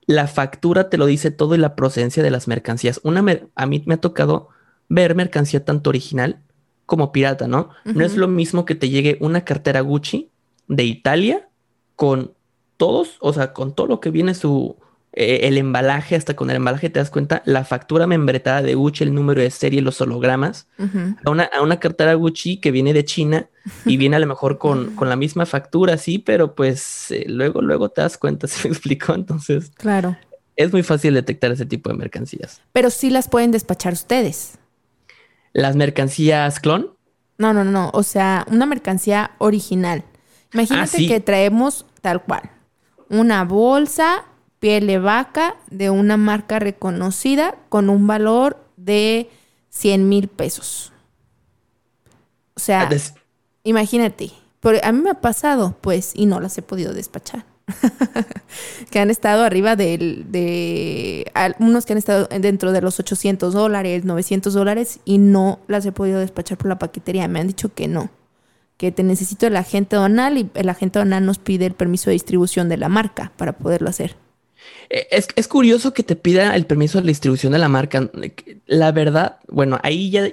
[0.07, 3.01] La factura te lo dice todo y la procedencia de las mercancías.
[3.03, 3.25] Una
[3.57, 4.51] a mí me ha tocado
[4.89, 6.39] ver mercancía tanto original
[6.87, 7.71] como pirata, ¿no?
[7.85, 10.31] No es lo mismo que te llegue una cartera Gucci
[10.69, 11.49] de Italia
[11.97, 12.33] con
[12.77, 14.77] todos, o sea, con todo lo que viene su,
[15.19, 19.03] eh, el embalaje, hasta con el embalaje te das cuenta, la factura membretada de Gucci,
[19.03, 20.69] el número de serie, los hologramas,
[21.25, 23.49] a, una, a, una, cartera Gucci que viene de China
[23.87, 27.63] y viene a lo mejor con, con la misma factura, sí, pero pues eh, luego,
[27.63, 29.15] luego te das cuenta, ¿se me explicó?
[29.15, 30.17] Entonces, claro.
[30.55, 32.61] Es muy fácil detectar ese tipo de mercancías.
[32.73, 34.59] Pero sí las pueden despachar ustedes.
[35.57, 36.91] ¿Las mercancías clon?
[37.39, 40.05] No, no, no, o sea, una mercancía original.
[40.53, 42.51] Imagínate ah, que traemos tal cual,
[43.09, 44.27] una bolsa,
[44.59, 49.31] piel de vaca de una marca reconocida con un valor de
[49.71, 50.93] 100 mil pesos.
[52.55, 52.97] O sea, ah,
[53.65, 54.33] imagínate,
[54.83, 57.47] a mí me ha pasado, pues, y no las he podido despachar.
[58.91, 64.05] que han estado arriba del, de unos que han estado dentro de los 800 dólares,
[64.05, 67.29] 900 dólares y no las he podido despachar por la paquetería.
[67.29, 68.11] Me han dicho que no
[68.77, 72.15] que te necesito el agente donal y el agente donal nos pide el permiso de
[72.15, 74.17] distribución de la marca para poderlo hacer.
[74.91, 78.11] Eh, es, curioso que te pida el permiso de distribución de la marca.
[78.67, 80.29] La verdad, bueno, ahí ya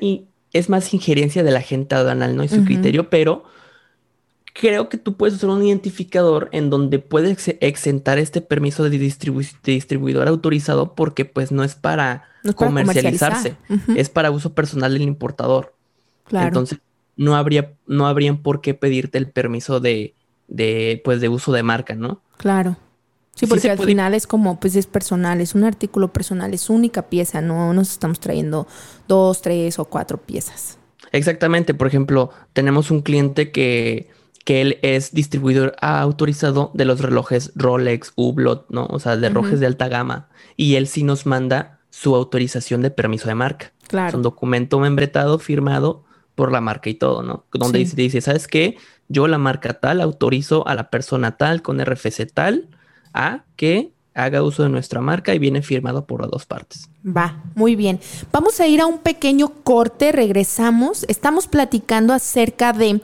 [0.51, 2.43] es más injerencia del agente aduanal, ¿no?
[2.43, 3.45] Y su criterio, pero
[4.53, 8.97] creo que tú puedes usar un identificador en donde puedes exentar este permiso de,
[9.63, 13.57] distribuidor autorizado porque pues no es para, comercializarse,
[13.95, 15.73] es para uso personal del importador.
[16.25, 16.47] Claro.
[16.47, 16.79] Entonces,
[17.15, 20.13] no habría, no habrían por qué pedirte el permiso de,
[20.47, 22.21] de, pues, de uso de marca, ¿no?
[22.37, 22.77] Claro.
[23.35, 27.09] Sí, porque al final es como, pues es personal, es un artículo personal, es única
[27.09, 28.67] pieza, no nos estamos trayendo
[29.07, 30.77] dos, tres o cuatro piezas.
[31.11, 34.09] Exactamente, por ejemplo, tenemos un cliente que,
[34.43, 38.85] que él es distribuidor autorizado de los relojes Rolex, Hublot, ¿no?
[38.87, 40.27] O sea, de relojes de alta gama.
[40.57, 43.71] Y él sí nos manda su autorización de permiso de marca.
[43.87, 44.09] Claro.
[44.09, 46.03] Es un documento membretado, firmado
[46.35, 47.45] por la marca y todo, ¿no?
[47.53, 48.77] Donde dice, dice, ¿sabes qué?
[49.07, 52.69] Yo la marca tal autorizo a la persona tal con RFC tal
[53.13, 56.89] a que haga uso de nuestra marca y viene firmado por las dos partes.
[57.05, 57.99] Va, muy bien.
[58.31, 61.05] Vamos a ir a un pequeño corte, regresamos.
[61.07, 63.01] Estamos platicando acerca de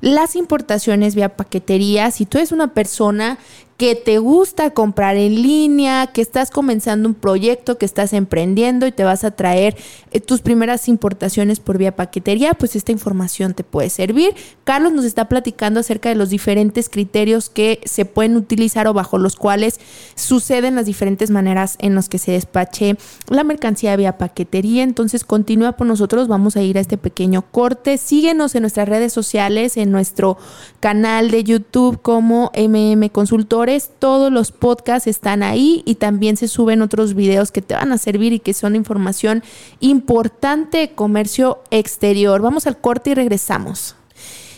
[0.00, 2.10] las importaciones vía paquetería.
[2.10, 3.38] Si tú eres una persona
[3.76, 8.92] que te gusta comprar en línea, que estás comenzando un proyecto, que estás emprendiendo y
[8.92, 9.76] te vas a traer
[10.12, 14.34] eh, tus primeras importaciones por vía paquetería, pues esta información te puede servir.
[14.64, 19.18] Carlos nos está platicando acerca de los diferentes criterios que se pueden utilizar o bajo
[19.18, 19.78] los cuales
[20.14, 22.96] suceden las diferentes maneras en las que se despache
[23.28, 24.84] la mercancía vía paquetería.
[24.84, 27.98] Entonces continúa por nosotros, vamos a ir a este pequeño corte.
[27.98, 30.38] Síguenos en nuestras redes sociales, en nuestro
[30.80, 33.65] canal de YouTube como MM Consultor
[33.98, 37.98] todos los podcasts están ahí y también se suben otros videos que te van a
[37.98, 39.42] servir y que son información
[39.80, 42.40] importante de comercio exterior.
[42.40, 43.96] Vamos al corte y regresamos.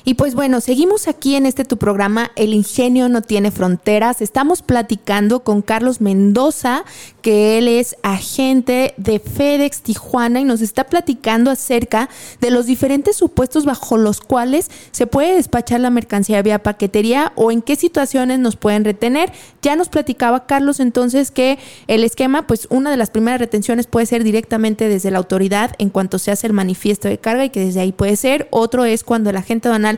[0.09, 4.23] Y pues bueno, seguimos aquí en este tu programa El ingenio no tiene fronteras.
[4.23, 6.87] Estamos platicando con Carlos Mendoza,
[7.21, 12.09] que él es agente de FedEx Tijuana y nos está platicando acerca
[12.40, 17.53] de los diferentes supuestos bajo los cuales se puede despachar la mercancía vía paquetería o
[17.53, 19.31] en qué situaciones nos pueden retener.
[19.61, 24.07] Ya nos platicaba Carlos entonces que el esquema, pues una de las primeras retenciones puede
[24.07, 27.61] ser directamente desde la autoridad en cuanto se hace el manifiesto de carga y que
[27.61, 28.49] desde ahí puede ser.
[28.51, 29.98] Otro es cuando el agente banal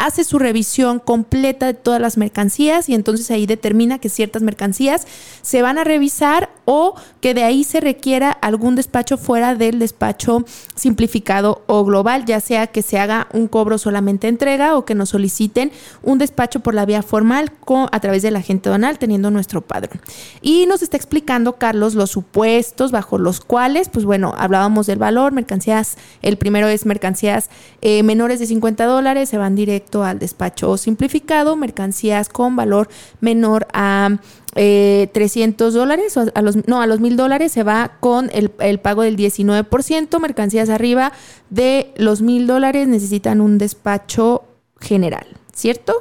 [0.00, 5.06] hace su revisión completa de todas las mercancías y entonces ahí determina que ciertas mercancías
[5.42, 10.44] se van a revisar o que de ahí se requiera algún despacho fuera del despacho
[10.74, 15.10] simplificado o global, ya sea que se haga un cobro solamente entrega o que nos
[15.10, 15.70] soliciten
[16.02, 20.00] un despacho por la vía formal con, a través del agente donal teniendo nuestro padrón.
[20.40, 25.32] Y nos está explicando Carlos los supuestos bajo los cuales, pues bueno, hablábamos del valor,
[25.32, 27.50] mercancías, el primero es mercancías
[27.82, 32.88] eh, menores de 50 dólares, se van directo al despacho simplificado, mercancías con valor
[33.20, 34.18] menor a
[34.54, 38.50] 300 eh, dólares, a los, no, a los mil dólares se va con el,
[38.80, 41.12] pago del 19%, mercancías arriba
[41.50, 44.44] de los mil dólares necesitan un despacho
[44.80, 45.94] general, ¿cierto?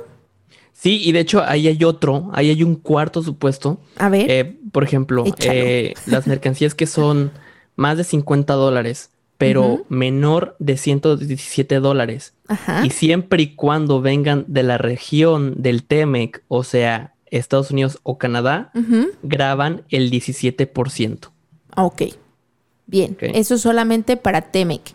[0.73, 3.79] Sí, y de hecho ahí hay otro, ahí hay un cuarto supuesto.
[3.97, 4.31] A ver.
[4.31, 7.31] Eh, por ejemplo, eh, las mercancías que son
[7.75, 12.33] más de 50 dólares pero menor de 117 dólares.
[12.83, 18.17] Y siempre y cuando vengan de la región del TEMEC, o sea, Estados Unidos o
[18.17, 18.71] Canadá,
[19.23, 21.29] graban el 17%.
[21.77, 22.01] Ok.
[22.85, 24.93] Bien, eso solamente para TEMEC.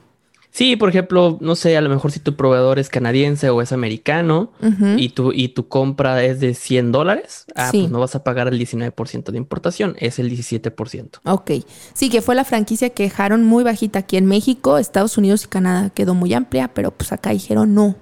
[0.55, 3.73] Sí, por ejemplo, no sé, a lo mejor si tu proveedor es canadiense o es
[3.73, 4.53] americano
[4.97, 8.47] y, tu, y tu compra es de 100 dólares, ah, pues no vas a pagar
[8.47, 11.19] el 19% de importación, es el 17%.
[11.25, 11.51] Ok,
[11.93, 15.49] sí, que fue la franquicia que dejaron muy bajita aquí en México, Estados Unidos y
[15.49, 17.97] Canadá quedó muy amplia, pero pues acá dijeron no,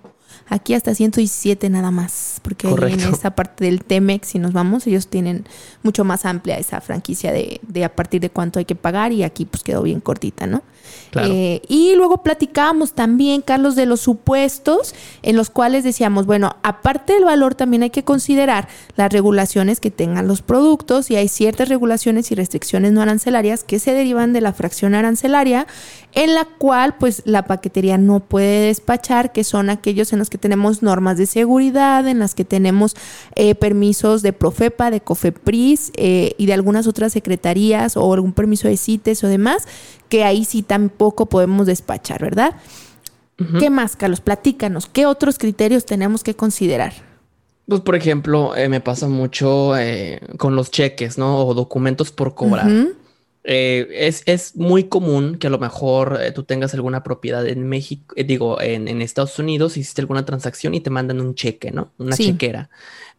[0.48, 5.08] Aquí hasta 117 nada más, porque en esa parte del Temex, si nos vamos, ellos
[5.08, 5.46] tienen
[5.82, 9.22] mucho más amplia esa franquicia de, de, a partir de cuánto hay que pagar y
[9.22, 10.62] aquí pues quedó bien cortita, ¿no?
[11.20, 17.12] Eh, y luego platicábamos también, Carlos, de los supuestos en los cuales decíamos, bueno, aparte
[17.12, 21.68] del valor también hay que considerar las regulaciones que tengan los productos y hay ciertas
[21.68, 25.66] regulaciones y restricciones no arancelarias que se derivan de la fracción arancelaria
[26.14, 30.38] en la cual pues la paquetería no puede despachar, que son aquellos en los que
[30.38, 32.94] tenemos normas de seguridad, en las que tenemos
[33.34, 38.68] eh, permisos de Profepa, de Cofepris eh, y de algunas otras secretarías o algún permiso
[38.68, 39.66] de CITES o demás,
[40.08, 42.54] que ahí sí tampoco podemos despachar, ¿verdad?
[43.58, 44.20] ¿Qué más, Carlos?
[44.20, 46.92] Platícanos, ¿qué otros criterios tenemos que considerar?
[47.66, 49.72] Pues, por ejemplo, eh, me pasa mucho
[50.36, 51.44] con los cheques, ¿no?
[51.44, 52.68] O documentos por cobrar.
[53.44, 57.68] Eh, es, es, muy común que a lo mejor eh, tú tengas alguna propiedad en
[57.68, 61.72] México, eh, digo, en, en, Estados Unidos, hiciste alguna transacción y te mandan un cheque,
[61.72, 61.90] ¿no?
[61.98, 62.70] Una chequera.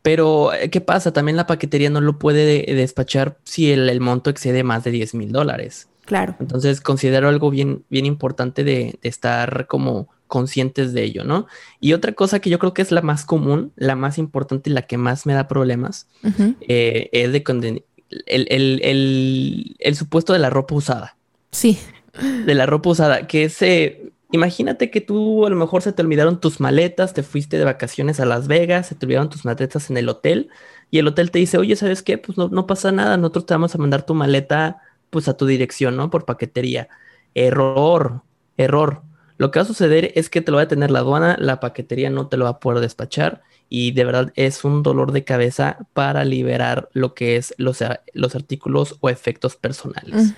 [0.01, 1.12] Pero, ¿qué pasa?
[1.12, 5.13] También la paquetería no lo puede despachar si el, el, monto excede más de 10
[5.15, 5.88] mil dólares.
[6.05, 6.36] Claro.
[6.39, 11.47] Entonces, considero algo bien, bien importante de, de, estar como conscientes de ello, ¿no?
[11.79, 14.73] Y otra cosa que yo creo que es la más común, la más importante y
[14.73, 16.07] la que más me da problemas,
[16.67, 17.43] es de
[18.26, 21.17] el, el, supuesto de la ropa usada.
[21.52, 21.80] Sí.
[22.45, 24.12] De la ropa usada, que se...
[24.32, 28.19] Imagínate que tú a lo mejor se te olvidaron tus maletas, te fuiste de vacaciones
[28.19, 30.49] a Las Vegas, se te olvidaron tus maletas en el hotel
[30.89, 32.17] y el hotel te dice, oye, ¿sabes qué?
[32.17, 35.45] Pues no, no pasa nada, nosotros te vamos a mandar tu maleta pues a tu
[35.45, 36.10] dirección, ¿no?
[36.10, 36.89] Por paquetería.
[37.36, 38.23] Error,
[38.58, 39.04] error.
[39.43, 41.60] Lo que va a suceder es que te lo va a tener la aduana, la
[41.60, 45.25] paquetería no te lo va a poder despachar y de verdad es un dolor de
[45.25, 50.34] cabeza para liberar lo que es los, los artículos o efectos personales.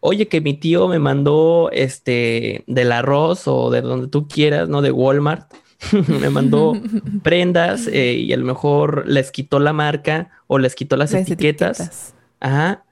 [0.00, 4.82] Oye, que mi tío me mandó este del arroz o de donde tú quieras, ¿no?
[4.82, 5.48] De Walmart.
[6.08, 6.72] me mandó
[7.22, 12.12] prendas eh, y a lo mejor les quitó la marca o les quitó las, etiquetas.
[12.40, 12.82] Ajá.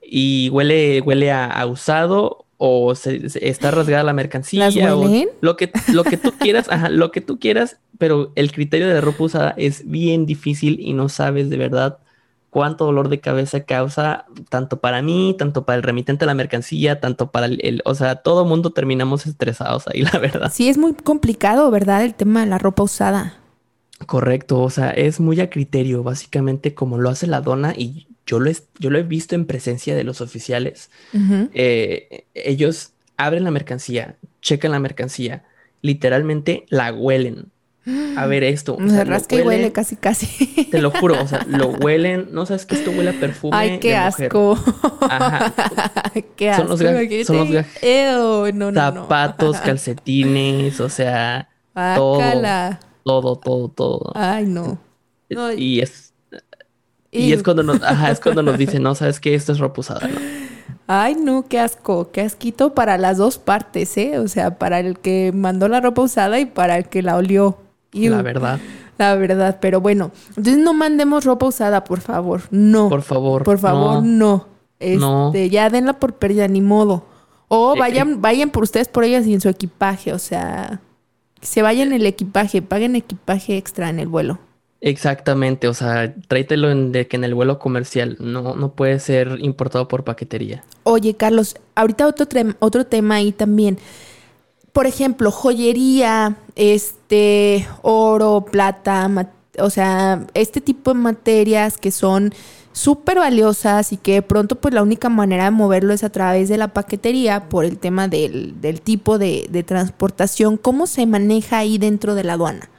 [0.00, 5.08] Y huele, huele a, usado o se, está rasgada la mercancía o
[5.40, 8.94] lo que lo que tú quieras, ajá, lo que tú quieras pero el criterio de
[8.94, 11.98] la ropa usada es bien difícil y no sabes de verdad
[12.48, 16.98] cuánto dolor de cabeza causa tanto para mí, tanto para el remitente de la mercancía,
[16.98, 20.50] tanto para el, o sea, todo mundo terminamos estresados ahí, la verdad.
[20.52, 22.02] Sí, es muy complicado, ¿verdad?
[22.04, 23.36] El tema de la ropa usada.
[24.06, 28.38] Correcto, o sea, es muy a criterio, básicamente como lo hace la dona y yo
[28.38, 30.88] lo he, yo lo he visto en presencia de los oficiales.
[31.52, 35.42] Eh, ellos abren la mercancía, checan la mercancía,
[35.82, 37.50] literalmente la huelen
[38.16, 38.76] a ver esto.
[38.80, 40.68] O rasca y huele casi, casi.
[40.70, 42.28] Te lo juro, o sea, lo huelen.
[42.30, 43.56] No sabes que esto huele a perfume.
[43.56, 44.56] Ay, qué asco.
[45.00, 45.52] Ajá.
[46.36, 46.76] qué asco.
[46.76, 47.26] Son los, gajos.
[47.26, 52.20] son los no, zapatos, calcetines, o sea, todo,
[53.02, 54.12] todo, todo, todo.
[54.14, 54.78] Ay, no.
[55.56, 56.09] Y es
[57.10, 59.80] y, es cuando nos, ajá, es cuando nos dicen, no, sabes que esto es ropa
[59.80, 60.18] usada, ¿no?
[60.86, 64.18] Ay, no, qué asco, qué asquito para las dos partes, ¿eh?
[64.18, 67.58] O sea, para el que mandó la ropa usada y para el que la olió
[67.92, 68.60] la verdad.
[68.98, 72.42] La verdad, pero bueno, entonces no mandemos ropa usada, por favor.
[72.50, 72.88] No.
[72.88, 73.44] Por favor.
[73.44, 74.46] Por favor, no.
[74.78, 77.04] Este, ya denla por pérdida, ni modo.
[77.48, 78.16] O eh, vayan, eh.
[78.18, 80.80] vayan por ustedes por ellas y en su equipaje, o sea,
[81.40, 84.38] se vayan el equipaje, paguen equipaje extra en el vuelo.
[84.80, 89.36] Exactamente, o sea, tráetelo en, de que en el vuelo comercial no, no puede ser
[89.40, 90.64] importado por paquetería.
[90.84, 92.26] Oye, Carlos, ahorita otro,
[92.60, 93.78] otro tema ahí también
[94.72, 99.10] por ejemplo, joyería, este, oro, plata,
[99.58, 102.32] o sea, este tipo de materias que son
[102.72, 106.48] súper valiosas y que de pronto pues la única manera de moverlo es a través
[106.48, 110.56] de la paquetería por el tema del, tipo de, transportación.
[110.56, 112.70] ¿Cómo se maneja ahí dentro de la aduana?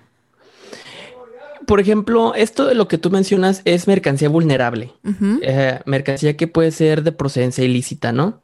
[1.65, 4.93] Por ejemplo, esto de lo que tú mencionas es mercancía vulnerable,
[5.41, 8.41] eh, mercancía que puede ser de procedencia ilícita, ¿no?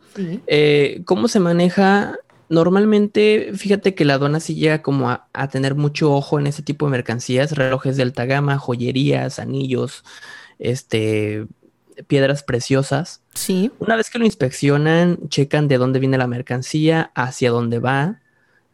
[0.48, 2.18] Eh, ¿Cómo se maneja?
[2.50, 6.86] Normalmente, fíjate que la aduana sí llega como a, tener mucho ojo en ese tipo
[6.86, 10.04] de mercancías, relojes de alta gama, joyerías, anillos,
[10.58, 11.46] este,
[12.08, 13.22] piedras preciosas.
[13.34, 13.72] Sí.
[13.80, 18.22] Una vez que lo inspeccionan, checan de dónde viene la mercancía, hacia dónde va.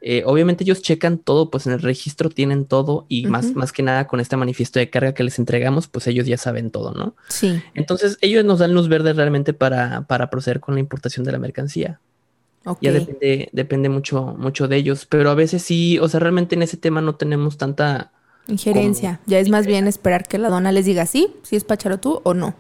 [0.06, 3.84] Eh, obviamente ellos checan todo, pues en el registro tienen todo y más, más que
[3.84, 7.16] nada con este manifiesto de carga que les entregamos, pues ellos ya saben todo, ¿no?
[7.30, 7.64] Sí.
[7.74, 11.40] Entonces ellos nos dan luz verde realmente para, para proceder con la importación de la
[11.40, 12.02] mercancía.
[12.66, 12.80] Ok.
[12.82, 16.64] Ya depende, depende mucho, mucho de ellos, pero a veces sí, o sea, realmente en
[16.64, 18.12] ese tema no tenemos tanta...
[18.50, 19.22] Injerencia.
[19.26, 22.20] Ya es más bien esperar que la dona les diga sí, si es pacharo tú
[22.24, 22.58] o no.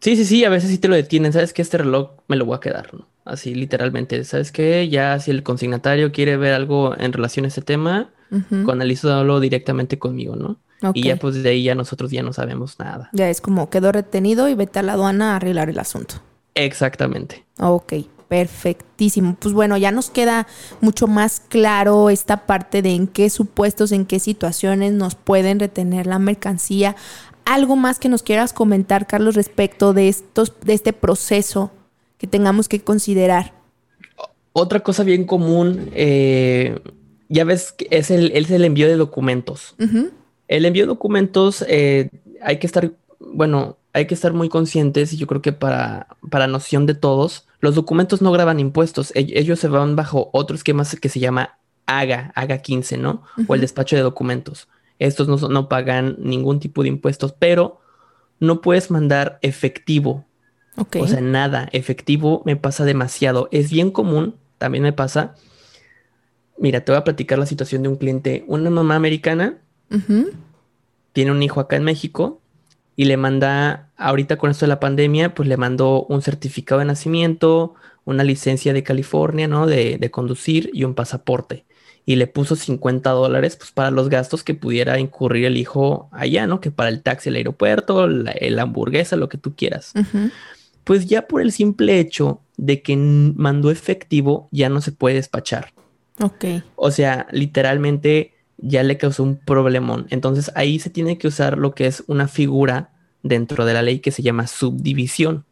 [0.00, 2.46] Sí, sí, sí, a veces sí te lo detienen, ¿sabes que Este reloj me lo
[2.46, 3.06] voy a quedar, ¿no?
[3.24, 4.88] Así literalmente, ¿sabes qué?
[4.88, 8.66] Ya si el consignatario quiere ver algo en relación a ese tema, Ujú.
[8.66, 10.58] canalízalo directamente conmigo, ¿no?
[10.82, 10.96] Ok.
[10.96, 13.08] Y ya pues de ahí ya nosotros ya no sabemos nada.
[13.12, 16.16] Ya es como quedó retenido y vete a la aduana a arreglar el asunto.
[16.54, 17.44] Exactamente.
[17.58, 17.94] Ok,
[18.28, 19.36] perfectísimo.
[19.38, 20.46] Pues bueno, ya nos queda
[20.82, 26.06] mucho más claro esta parte de en qué supuestos, en qué situaciones nos pueden retener
[26.06, 26.96] la mercancía.
[27.46, 31.70] ¿Algo más que nos quieras comentar, Carlos, respecto de estos, de este proceso
[32.24, 33.52] que tengamos que considerar?
[34.54, 36.78] Otra cosa bien común, eh,
[37.28, 39.74] ya ves, que es el, es el envío de documentos.
[40.48, 42.08] El envío de documentos eh,
[42.40, 46.46] hay que estar, bueno, hay que estar muy conscientes y yo creo que para, para
[46.46, 50.84] noción de todos, los documentos no graban impuestos, ell- ellos se van bajo otro esquema
[50.98, 53.22] que se llama AGA, AGA 15, ¿no?
[53.48, 54.68] O el despacho de documentos.
[54.98, 57.80] Estos no, no pagan ningún tipo de impuestos, pero
[58.40, 60.24] no puedes mandar efectivo,
[60.76, 63.48] O sea, nada, efectivo me pasa demasiado.
[63.52, 65.34] Es bien común, también me pasa.
[66.58, 69.58] Mira, te voy a platicar la situación de un cliente, una mamá americana
[71.14, 72.40] tiene un hijo acá en México
[72.96, 76.84] y le manda, ahorita con esto de la pandemia, pues le mandó un certificado de
[76.84, 79.66] nacimiento, una licencia de California, ¿no?
[79.66, 81.64] De, de conducir y un pasaporte.
[82.06, 86.46] Y le puso 50 dólares pues, para los gastos que pudiera incurrir el hijo allá,
[86.46, 86.60] ¿no?
[86.60, 89.92] Que para el taxi al aeropuerto, la, la hamburguesa, lo que tú quieras.
[90.84, 95.72] Pues ya por el simple hecho de que mandó efectivo, ya no se puede despachar.
[96.20, 96.44] Ok.
[96.76, 100.06] O sea, literalmente ya le causó un problemón.
[100.10, 102.90] Entonces ahí se tiene que usar lo que es una figura
[103.22, 105.44] dentro de la ley que se llama subdivisión.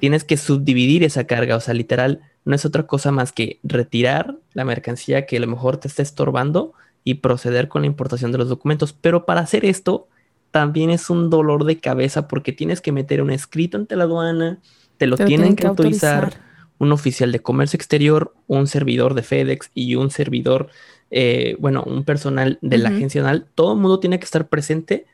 [0.00, 4.36] Tienes que subdividir esa carga, o sea, literal, no es otra cosa más que retirar
[4.52, 6.72] la mercancía que a lo mejor te está estorbando
[7.04, 8.92] y proceder con la importación de los documentos.
[8.92, 10.08] Pero para hacer esto,
[10.54, 14.60] también es un dolor de cabeza porque tienes que meter un escrito ante la aduana,
[14.98, 16.32] te lo Te tienen que autorizar
[16.78, 20.68] un oficial de comercio exterior, un servidor de FedEx y un servidor,
[21.10, 22.96] eh, bueno, un personal de la Ujú.
[22.96, 25.06] agencia nacional, todo el mundo tiene que estar presente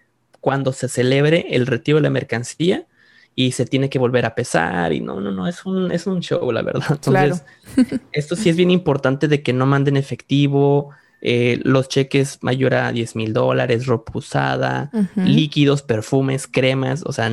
[0.43, 2.87] cuando se celebre el retiro de la mercancía
[3.35, 6.21] y se tiene que volver a pesar y no, no, no, es un, es un
[6.21, 6.85] show, la verdad.
[7.01, 7.41] Claro.
[7.41, 7.45] Entonces,
[8.13, 10.91] esto sí es bien importante de que no manden efectivo,
[11.23, 17.31] eh, los cheques mayor a 10 mil dólares, ropa usada, líquidos, perfumes, cremas, o sea,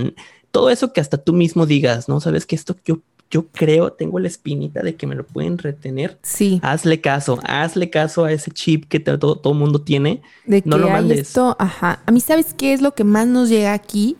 [0.51, 2.19] todo eso que hasta tú mismo digas, ¿no?
[2.19, 6.17] Sabes que esto yo, yo creo, tengo la espinita de que me lo pueden retener.
[6.23, 6.59] Sí.
[6.63, 10.21] Hazle caso, hazle caso a ese chip que te- todo, todo mundo tiene.
[10.45, 11.19] De No que lo mandes.
[11.19, 11.99] esto, ajá.
[12.05, 14.15] A mí, ¿sabes qué es lo que más nos llega aquí?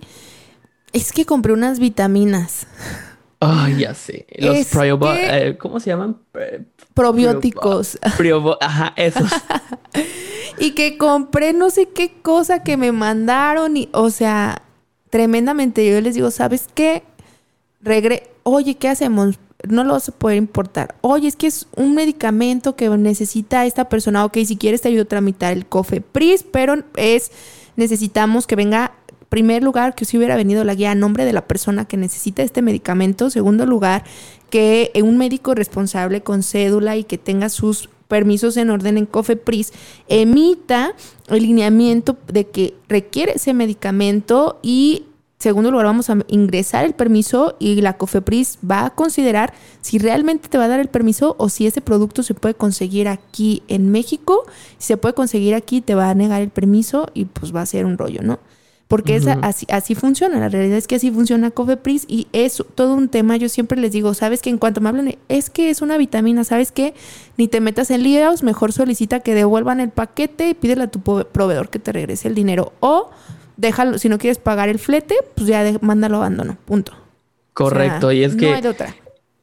[0.93, 2.67] Es que compré unas vitaminas
[3.39, 4.25] Ay, ya sé.
[4.37, 6.17] Los Es que- eh, ¿cómo se llaman?
[6.31, 7.99] Pre- probióticos
[8.59, 9.29] ajá, esos.
[10.59, 14.63] y que compré no sé qué cosa que me mandaron y, o sea,
[15.09, 15.87] tremendamente.
[15.89, 17.03] Yo les digo, ¿sabes qué?
[17.81, 19.39] Regre, oye, ¿qué hacemos?
[19.67, 20.95] No lo vas a poder importar.
[21.01, 24.25] Oye, es que es un medicamento que necesita esta persona.
[24.25, 27.31] Ok, si quieres te ayudo a tramitar el COFEPRIS, pero es,
[27.75, 28.93] necesitamos que venga,
[29.29, 32.43] primer lugar, que si hubiera venido la guía a nombre de la persona que necesita
[32.43, 33.29] este medicamento.
[33.29, 34.03] Segundo lugar,
[34.49, 39.73] que un médico responsable con cédula y que tenga sus permisos en orden en COFEPRIS
[40.07, 40.93] emita
[41.27, 45.03] el lineamiento de que requiere ese medicamento y
[45.39, 50.47] segundo lugar vamos a ingresar el permiso y la COFEPRIS va a considerar si realmente
[50.49, 53.91] te va a dar el permiso o si ese producto se puede conseguir aquí en
[53.91, 54.45] México.
[54.77, 57.65] Si se puede conseguir aquí te va a negar el permiso y pues va a
[57.65, 58.39] ser un rollo, ¿no?
[58.87, 62.93] Porque es así, así funciona, la realidad es que así funciona Cofepris y es todo
[62.93, 65.81] un tema, yo siempre les digo, sabes que en cuanto me hablan, es que es
[65.81, 66.93] una vitamina, sabes que
[67.35, 71.01] ni te metas en líos, mejor solicita que devuelvan el paquete y pídele a tu
[71.01, 73.09] proveedor que te regrese el dinero o
[73.57, 76.93] déjalo, si no quieres pagar el flete, pues ya de- mándalo a abandono, punto.
[77.53, 78.07] Correcto.
[78.07, 78.95] O sea, y es no que hay de otra.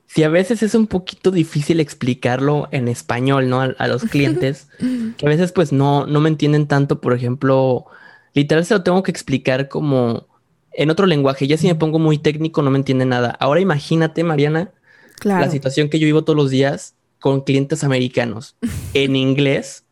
[0.07, 3.61] si a veces es un poquito difícil explicarlo en español, ¿no?
[3.61, 4.69] A, a los clientes,
[5.19, 7.85] que a veces pues no, no me entienden tanto, por ejemplo,
[8.35, 10.27] literal se lo tengo que explicar como
[10.73, 11.47] en otro lenguaje.
[11.47, 13.37] Ya si me pongo muy técnico no me entiende nada.
[13.41, 14.73] Ahora imagínate, Mariana,
[15.21, 15.47] Claro.
[15.47, 18.57] la situación que yo vivo todos los días con clientes americanos
[18.95, 19.85] en inglés,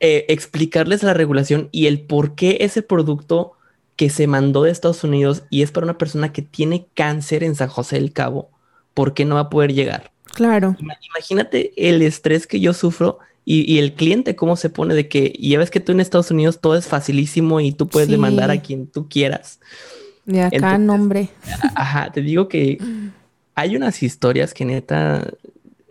[0.00, 3.52] eh, explicarles la regulación y el por qué ese producto
[3.96, 7.56] que se mandó de Estados Unidos y es para una persona que tiene cáncer en
[7.56, 8.50] San José del Cabo,
[8.94, 10.12] ¿por qué no va a poder llegar?
[10.34, 10.76] Claro.
[10.78, 13.18] Imagínate el estrés que yo sufro
[13.50, 16.60] y, el cliente cómo se pone de que, ya ves que tú en Estados Unidos
[16.60, 19.58] todo es facilísimo y tú puedes demandar a quien tú quieras.
[20.26, 21.30] De acá, nombre.
[21.74, 22.76] Ajá, te digo que
[23.54, 25.32] hay unas historias que neta,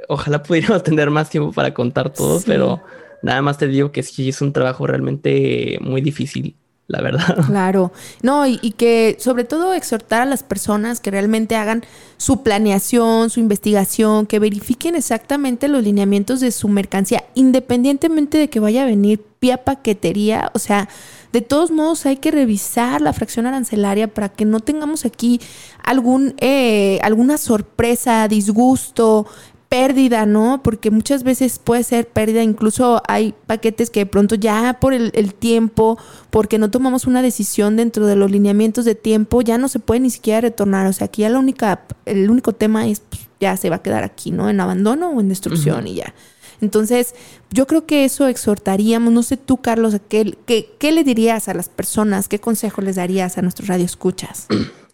[0.08, 2.84] ojalá pudiéramos tener más tiempo para contar todo, pero
[3.24, 6.56] nada más te digo que sí es un trabajo realmente muy difícil
[6.88, 7.38] la verdad.
[7.48, 11.84] Claro, no, y, que sobre todo exhortar a las personas que realmente hagan
[12.18, 18.60] su planeación, su investigación, que verifiquen exactamente los lineamientos de su mercancía, independientemente de que
[18.60, 20.90] vaya a venir vía paquetería, o sea,
[21.32, 25.40] de todos modos hay que revisar la fracción arancelaria para que no tengamos aquí
[25.84, 29.28] algún, eh, alguna sorpresa, disgusto,
[29.70, 30.62] pérdida, ¿no?
[30.64, 35.34] Porque muchas veces puede ser pérdida, incluso hay paquetes que de pronto ya por el,
[35.34, 35.98] tiempo,
[36.30, 40.00] porque no tomamos una decisión dentro de los lineamientos de tiempo, ya no se puede
[40.00, 40.88] ni siquiera retornar.
[40.88, 43.82] O sea, aquí ya la única, el único tema es, pues, ya se va a
[43.82, 44.50] quedar aquí, ¿no?
[44.50, 46.14] En abandono o en destrucción y ya.
[46.60, 47.14] Entonces,
[47.52, 51.54] yo creo que eso exhortaríamos, no sé tú, Carlos, ¿qué, qué, qué le dirías a
[51.54, 52.28] las personas?
[52.28, 54.48] ¿Qué consejo les darías a nuestros radioescuchas?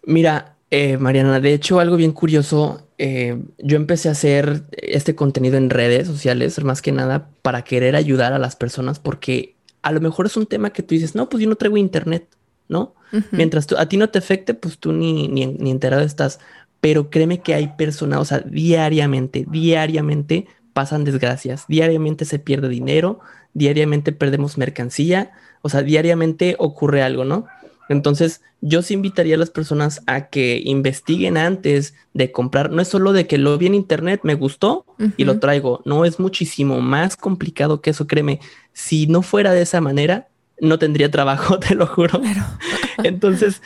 [0.04, 5.56] Mira, eh, Mariana, de hecho, algo bien curioso eh, yo empecé a hacer este contenido
[5.56, 10.00] en redes sociales, más que nada para querer ayudar a las personas, porque a lo
[10.00, 12.26] mejor es un tema que tú dices, no, pues yo no traigo internet,
[12.68, 12.96] ¿no?
[13.30, 16.40] Mientras tú, a ti no te afecte, pues tú ni, ni, ni enterado estás.
[16.80, 23.20] Pero créeme que hay personas, o sea, diariamente, diariamente pasan desgracias, diariamente se pierde dinero,
[23.52, 25.30] diariamente perdemos mercancía,
[25.62, 27.46] o sea, diariamente ocurre algo, ¿no?
[27.88, 32.70] Entonces, yo sí invitaría a las personas a que investiguen antes de comprar.
[32.70, 35.82] No es solo de que lo vi en internet, me gustó y lo traigo.
[35.84, 38.40] No, es muchísimo más complicado que eso, créeme.
[38.72, 40.28] Si no fuera de esa manera,
[40.60, 42.20] no tendría trabajo, te lo juro.
[43.04, 43.60] Entonces,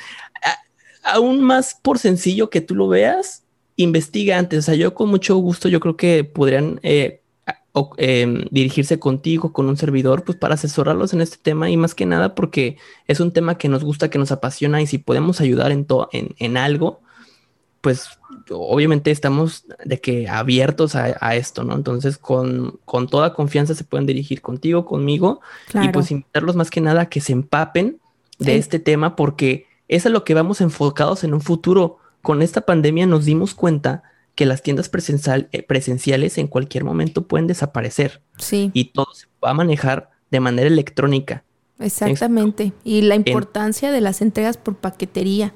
[1.05, 3.45] aún más por sencillo que tú lo veas,
[3.77, 4.61] investiga antes.
[4.61, 7.23] O sea, yo con mucho gusto, yo creo que podrían eh,
[7.97, 12.07] Em, dirigirse contigo, con un servidor, pues para asesorarlos en este tema y más que
[12.07, 15.71] nada porque es un tema que nos gusta, que nos apasiona y si podemos ayudar
[15.71, 17.01] en, en, en algo,
[17.81, 18.09] pues
[18.51, 21.75] obviamente estamos de que abiertos a, esto, ¿no?
[21.77, 25.41] Entonces con, con, toda confianza se pueden dirigir contigo, conmigo
[25.75, 28.01] y pues invitarlos más que nada a que se empapen
[28.39, 31.99] de este tema porque es a lo que vamos enfocados en un futuro.
[32.23, 34.03] Con esta pandemia nos dimos cuenta
[34.39, 34.89] que las tiendas
[35.51, 38.23] eh, presenciales en cualquier momento pueden desaparecer.
[38.37, 38.71] Sí.
[38.73, 41.43] Y todo se va a manejar de manera electrónica.
[41.81, 42.73] Exactamente.
[42.85, 45.55] Y la importancia de las entregas por paquetería.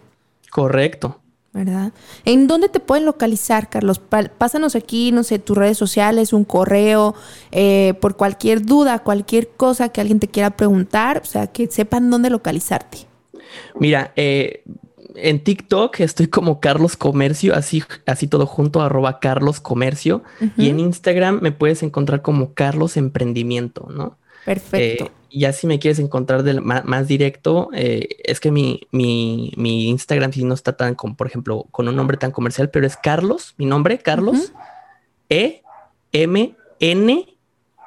[0.50, 1.20] Correcto.
[1.52, 1.92] ¿Verdad?
[2.24, 4.00] ¿En dónde te pueden localizar, Carlos?
[4.00, 7.14] Pásanos aquí, no sé, tus redes sociales, un correo,
[7.52, 12.10] eh, por cualquier duda, cualquier cosa que alguien te quiera preguntar, o sea, que sepan
[12.10, 13.06] dónde localizarte.
[13.78, 14.64] Mira, eh,
[15.16, 20.22] en TikTok estoy como Carlos Comercio, así, así todo junto, arroba Carlos Comercio.
[20.56, 24.18] Y en Instagram me puedes encontrar como Carlos Emprendimiento, ¿no?
[24.44, 25.04] Perfecto.
[25.04, 30.32] Eh, ya si me quieres encontrar más, directo, eh, es que mi, mi, mi, Instagram
[30.32, 33.54] sí no está tan, con, por ejemplo, con un nombre tan comercial, pero es Carlos,
[33.56, 34.52] mi nombre, Carlos,
[35.28, 35.62] E,
[36.12, 37.36] M, N,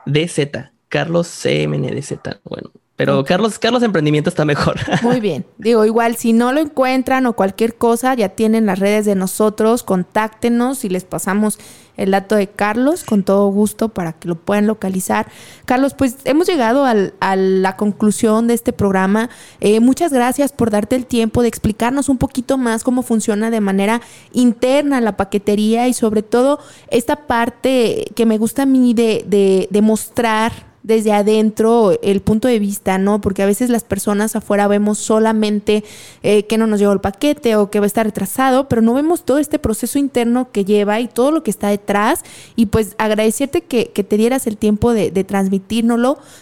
[0.05, 0.71] D, Z.
[0.89, 2.39] Carlos C, M, N, D, Z.
[2.45, 4.77] Bueno, pero Carlos, Carlos Emprendimiento está mejor.
[5.01, 5.45] Muy bien.
[5.57, 9.83] Digo, igual si no lo encuentran o cualquier cosa, ya tienen las redes de nosotros,
[9.83, 11.59] contáctenos y les pasamos
[11.97, 15.27] el dato de Carlos con todo gusto para que lo puedan localizar.
[15.65, 19.29] Carlos, pues hemos llegado a la conclusión de este programa.
[19.59, 23.61] Eh, muchas gracias por darte el tiempo de explicarnos un poquito más cómo funciona de
[23.61, 29.25] manera interna la paquetería y sobre todo esta parte que me gusta a mí de,
[29.27, 33.19] de, de mostrar desde adentro el punto de vista, ¿no?
[33.19, 35.83] Porque a veces las personas afuera vemos solamente
[36.21, 38.93] eh, que no nos llegó el paquete o que va a estar retrasado, pero no
[38.93, 42.21] vemos todo este proceso interno que lleva y todo lo que está detrás.
[42.55, 45.25] Y pues agradecerte que, te dieras el tiempo de, de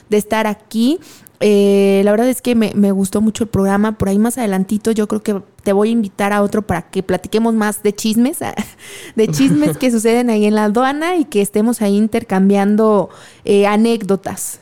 [0.10, 1.00] de estar aquí.
[1.46, 3.98] Eh, la verdad es que me, gustó mucho el programa.
[3.98, 7.04] Por ahí más adelantito yo creo que te voy a invitar a otro para que
[7.04, 8.40] platiquemos más de chismes,
[9.18, 13.10] de chismes que suceden ahí en la aduana y que estemos ahí intercambiando
[13.44, 14.62] eh, anécdotas.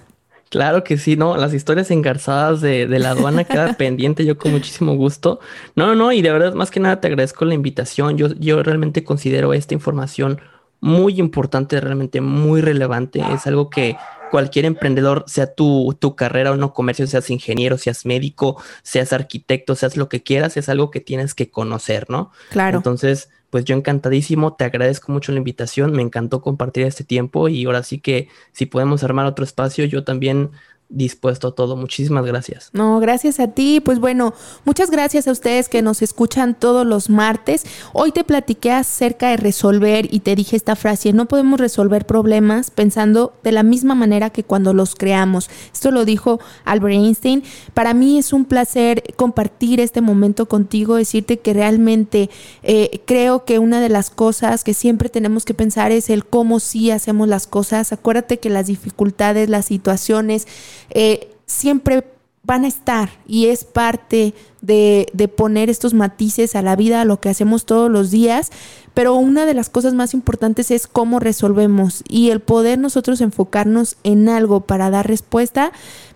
[0.50, 1.38] Claro que sí, ¿no?
[1.38, 5.40] Las historias engarzadas de, la aduana queda pendiente yo con muchísimo gusto.
[5.76, 8.18] No, no, y de verdad, más que nada te agradezco la invitación.
[8.18, 10.42] Yo, yo realmente considero esta información
[10.80, 13.22] muy importante, realmente muy relevante.
[13.32, 13.98] Es algo que
[14.32, 19.76] cualquier emprendedor, sea tu, tu carrera o no comercio, seas ingeniero, seas médico, seas arquitecto,
[19.76, 22.32] seas lo que quieras, es algo que tienes que conocer, ¿no?
[22.50, 22.78] Claro.
[22.78, 27.66] Entonces, pues yo encantadísimo, te agradezco mucho la invitación, me encantó compartir este tiempo y
[27.66, 30.52] ahora sí que si podemos armar otro espacio, yo también
[30.92, 31.76] dispuesto a todo.
[31.76, 32.70] Muchísimas gracias.
[32.74, 33.80] No, gracias a ti.
[33.80, 34.34] Pues bueno,
[34.66, 37.66] muchas gracias a ustedes que nos escuchan todos los martes.
[37.94, 42.72] Hoy te platiqué acerca de resolver y te dije esta frase, no podemos resolver problemas
[42.72, 45.50] pensando de la misma manera que cuando los creamos.
[45.74, 47.44] Esto lo dijo Albert Einstein.
[47.74, 52.30] Para mí es un placer compartir este momento contigo, decirte que realmente
[52.64, 56.60] eh, creo que una de las cosas que siempre tenemos que pensar es el cómo
[56.60, 57.94] sí hacemos las cosas.
[57.94, 60.48] Acuérdate que las dificultades, las situaciones,
[60.92, 62.06] eh, siempre
[62.44, 67.06] van a estar y es parte de, de, poner estos matices a la vida, a
[67.06, 68.52] lo que hacemos todos los días,
[68.94, 73.98] pero una de las cosas más importantes es cómo resolvemos y el poder nosotros enfocarnos
[74.04, 75.72] en algo para dar respuesta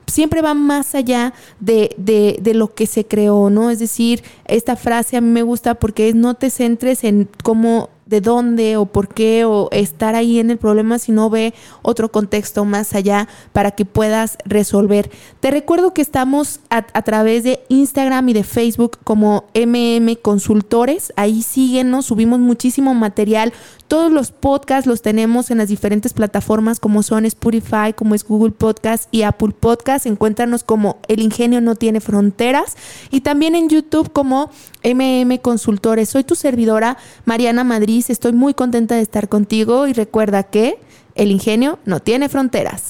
[0.08, 3.70] siempre va más allá de, de, de, lo que se creó, ¿no?
[3.70, 7.90] Es decir, esta frase a mí me gusta porque es no te centres en cómo
[8.06, 12.12] de dónde o por qué o estar ahí en el problema, si no ve otro
[12.12, 15.10] contexto más allá para que puedas resolver.
[15.40, 21.14] Te recuerdo que estamos a, través de Instagram y de Facebook como MM Consultores.
[21.16, 23.54] Ahí síguenos, subimos muchísimo material.
[23.88, 28.52] Todos los podcasts los tenemos en las diferentes plataformas como son Spotify, como es Google
[28.52, 30.08] Podcast y Apple Podcast.
[30.08, 32.76] Encuéntranos como El Ingenio No Tiene Fronteras
[33.12, 34.50] y también en YouTube como
[34.84, 36.10] MM Consultores.
[36.10, 38.04] Soy tu servidora Mariana Madrid.
[38.08, 40.80] Estoy muy contenta de estar contigo y recuerda que
[41.14, 42.90] el ingenio no tiene fronteras.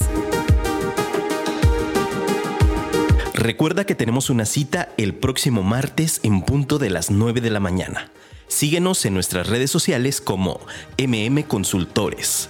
[3.33, 7.59] Recuerda que tenemos una cita el próximo martes en punto de las 9 de la
[7.59, 8.11] mañana.
[8.47, 10.59] Síguenos en nuestras redes sociales como
[10.97, 12.49] MM Consultores.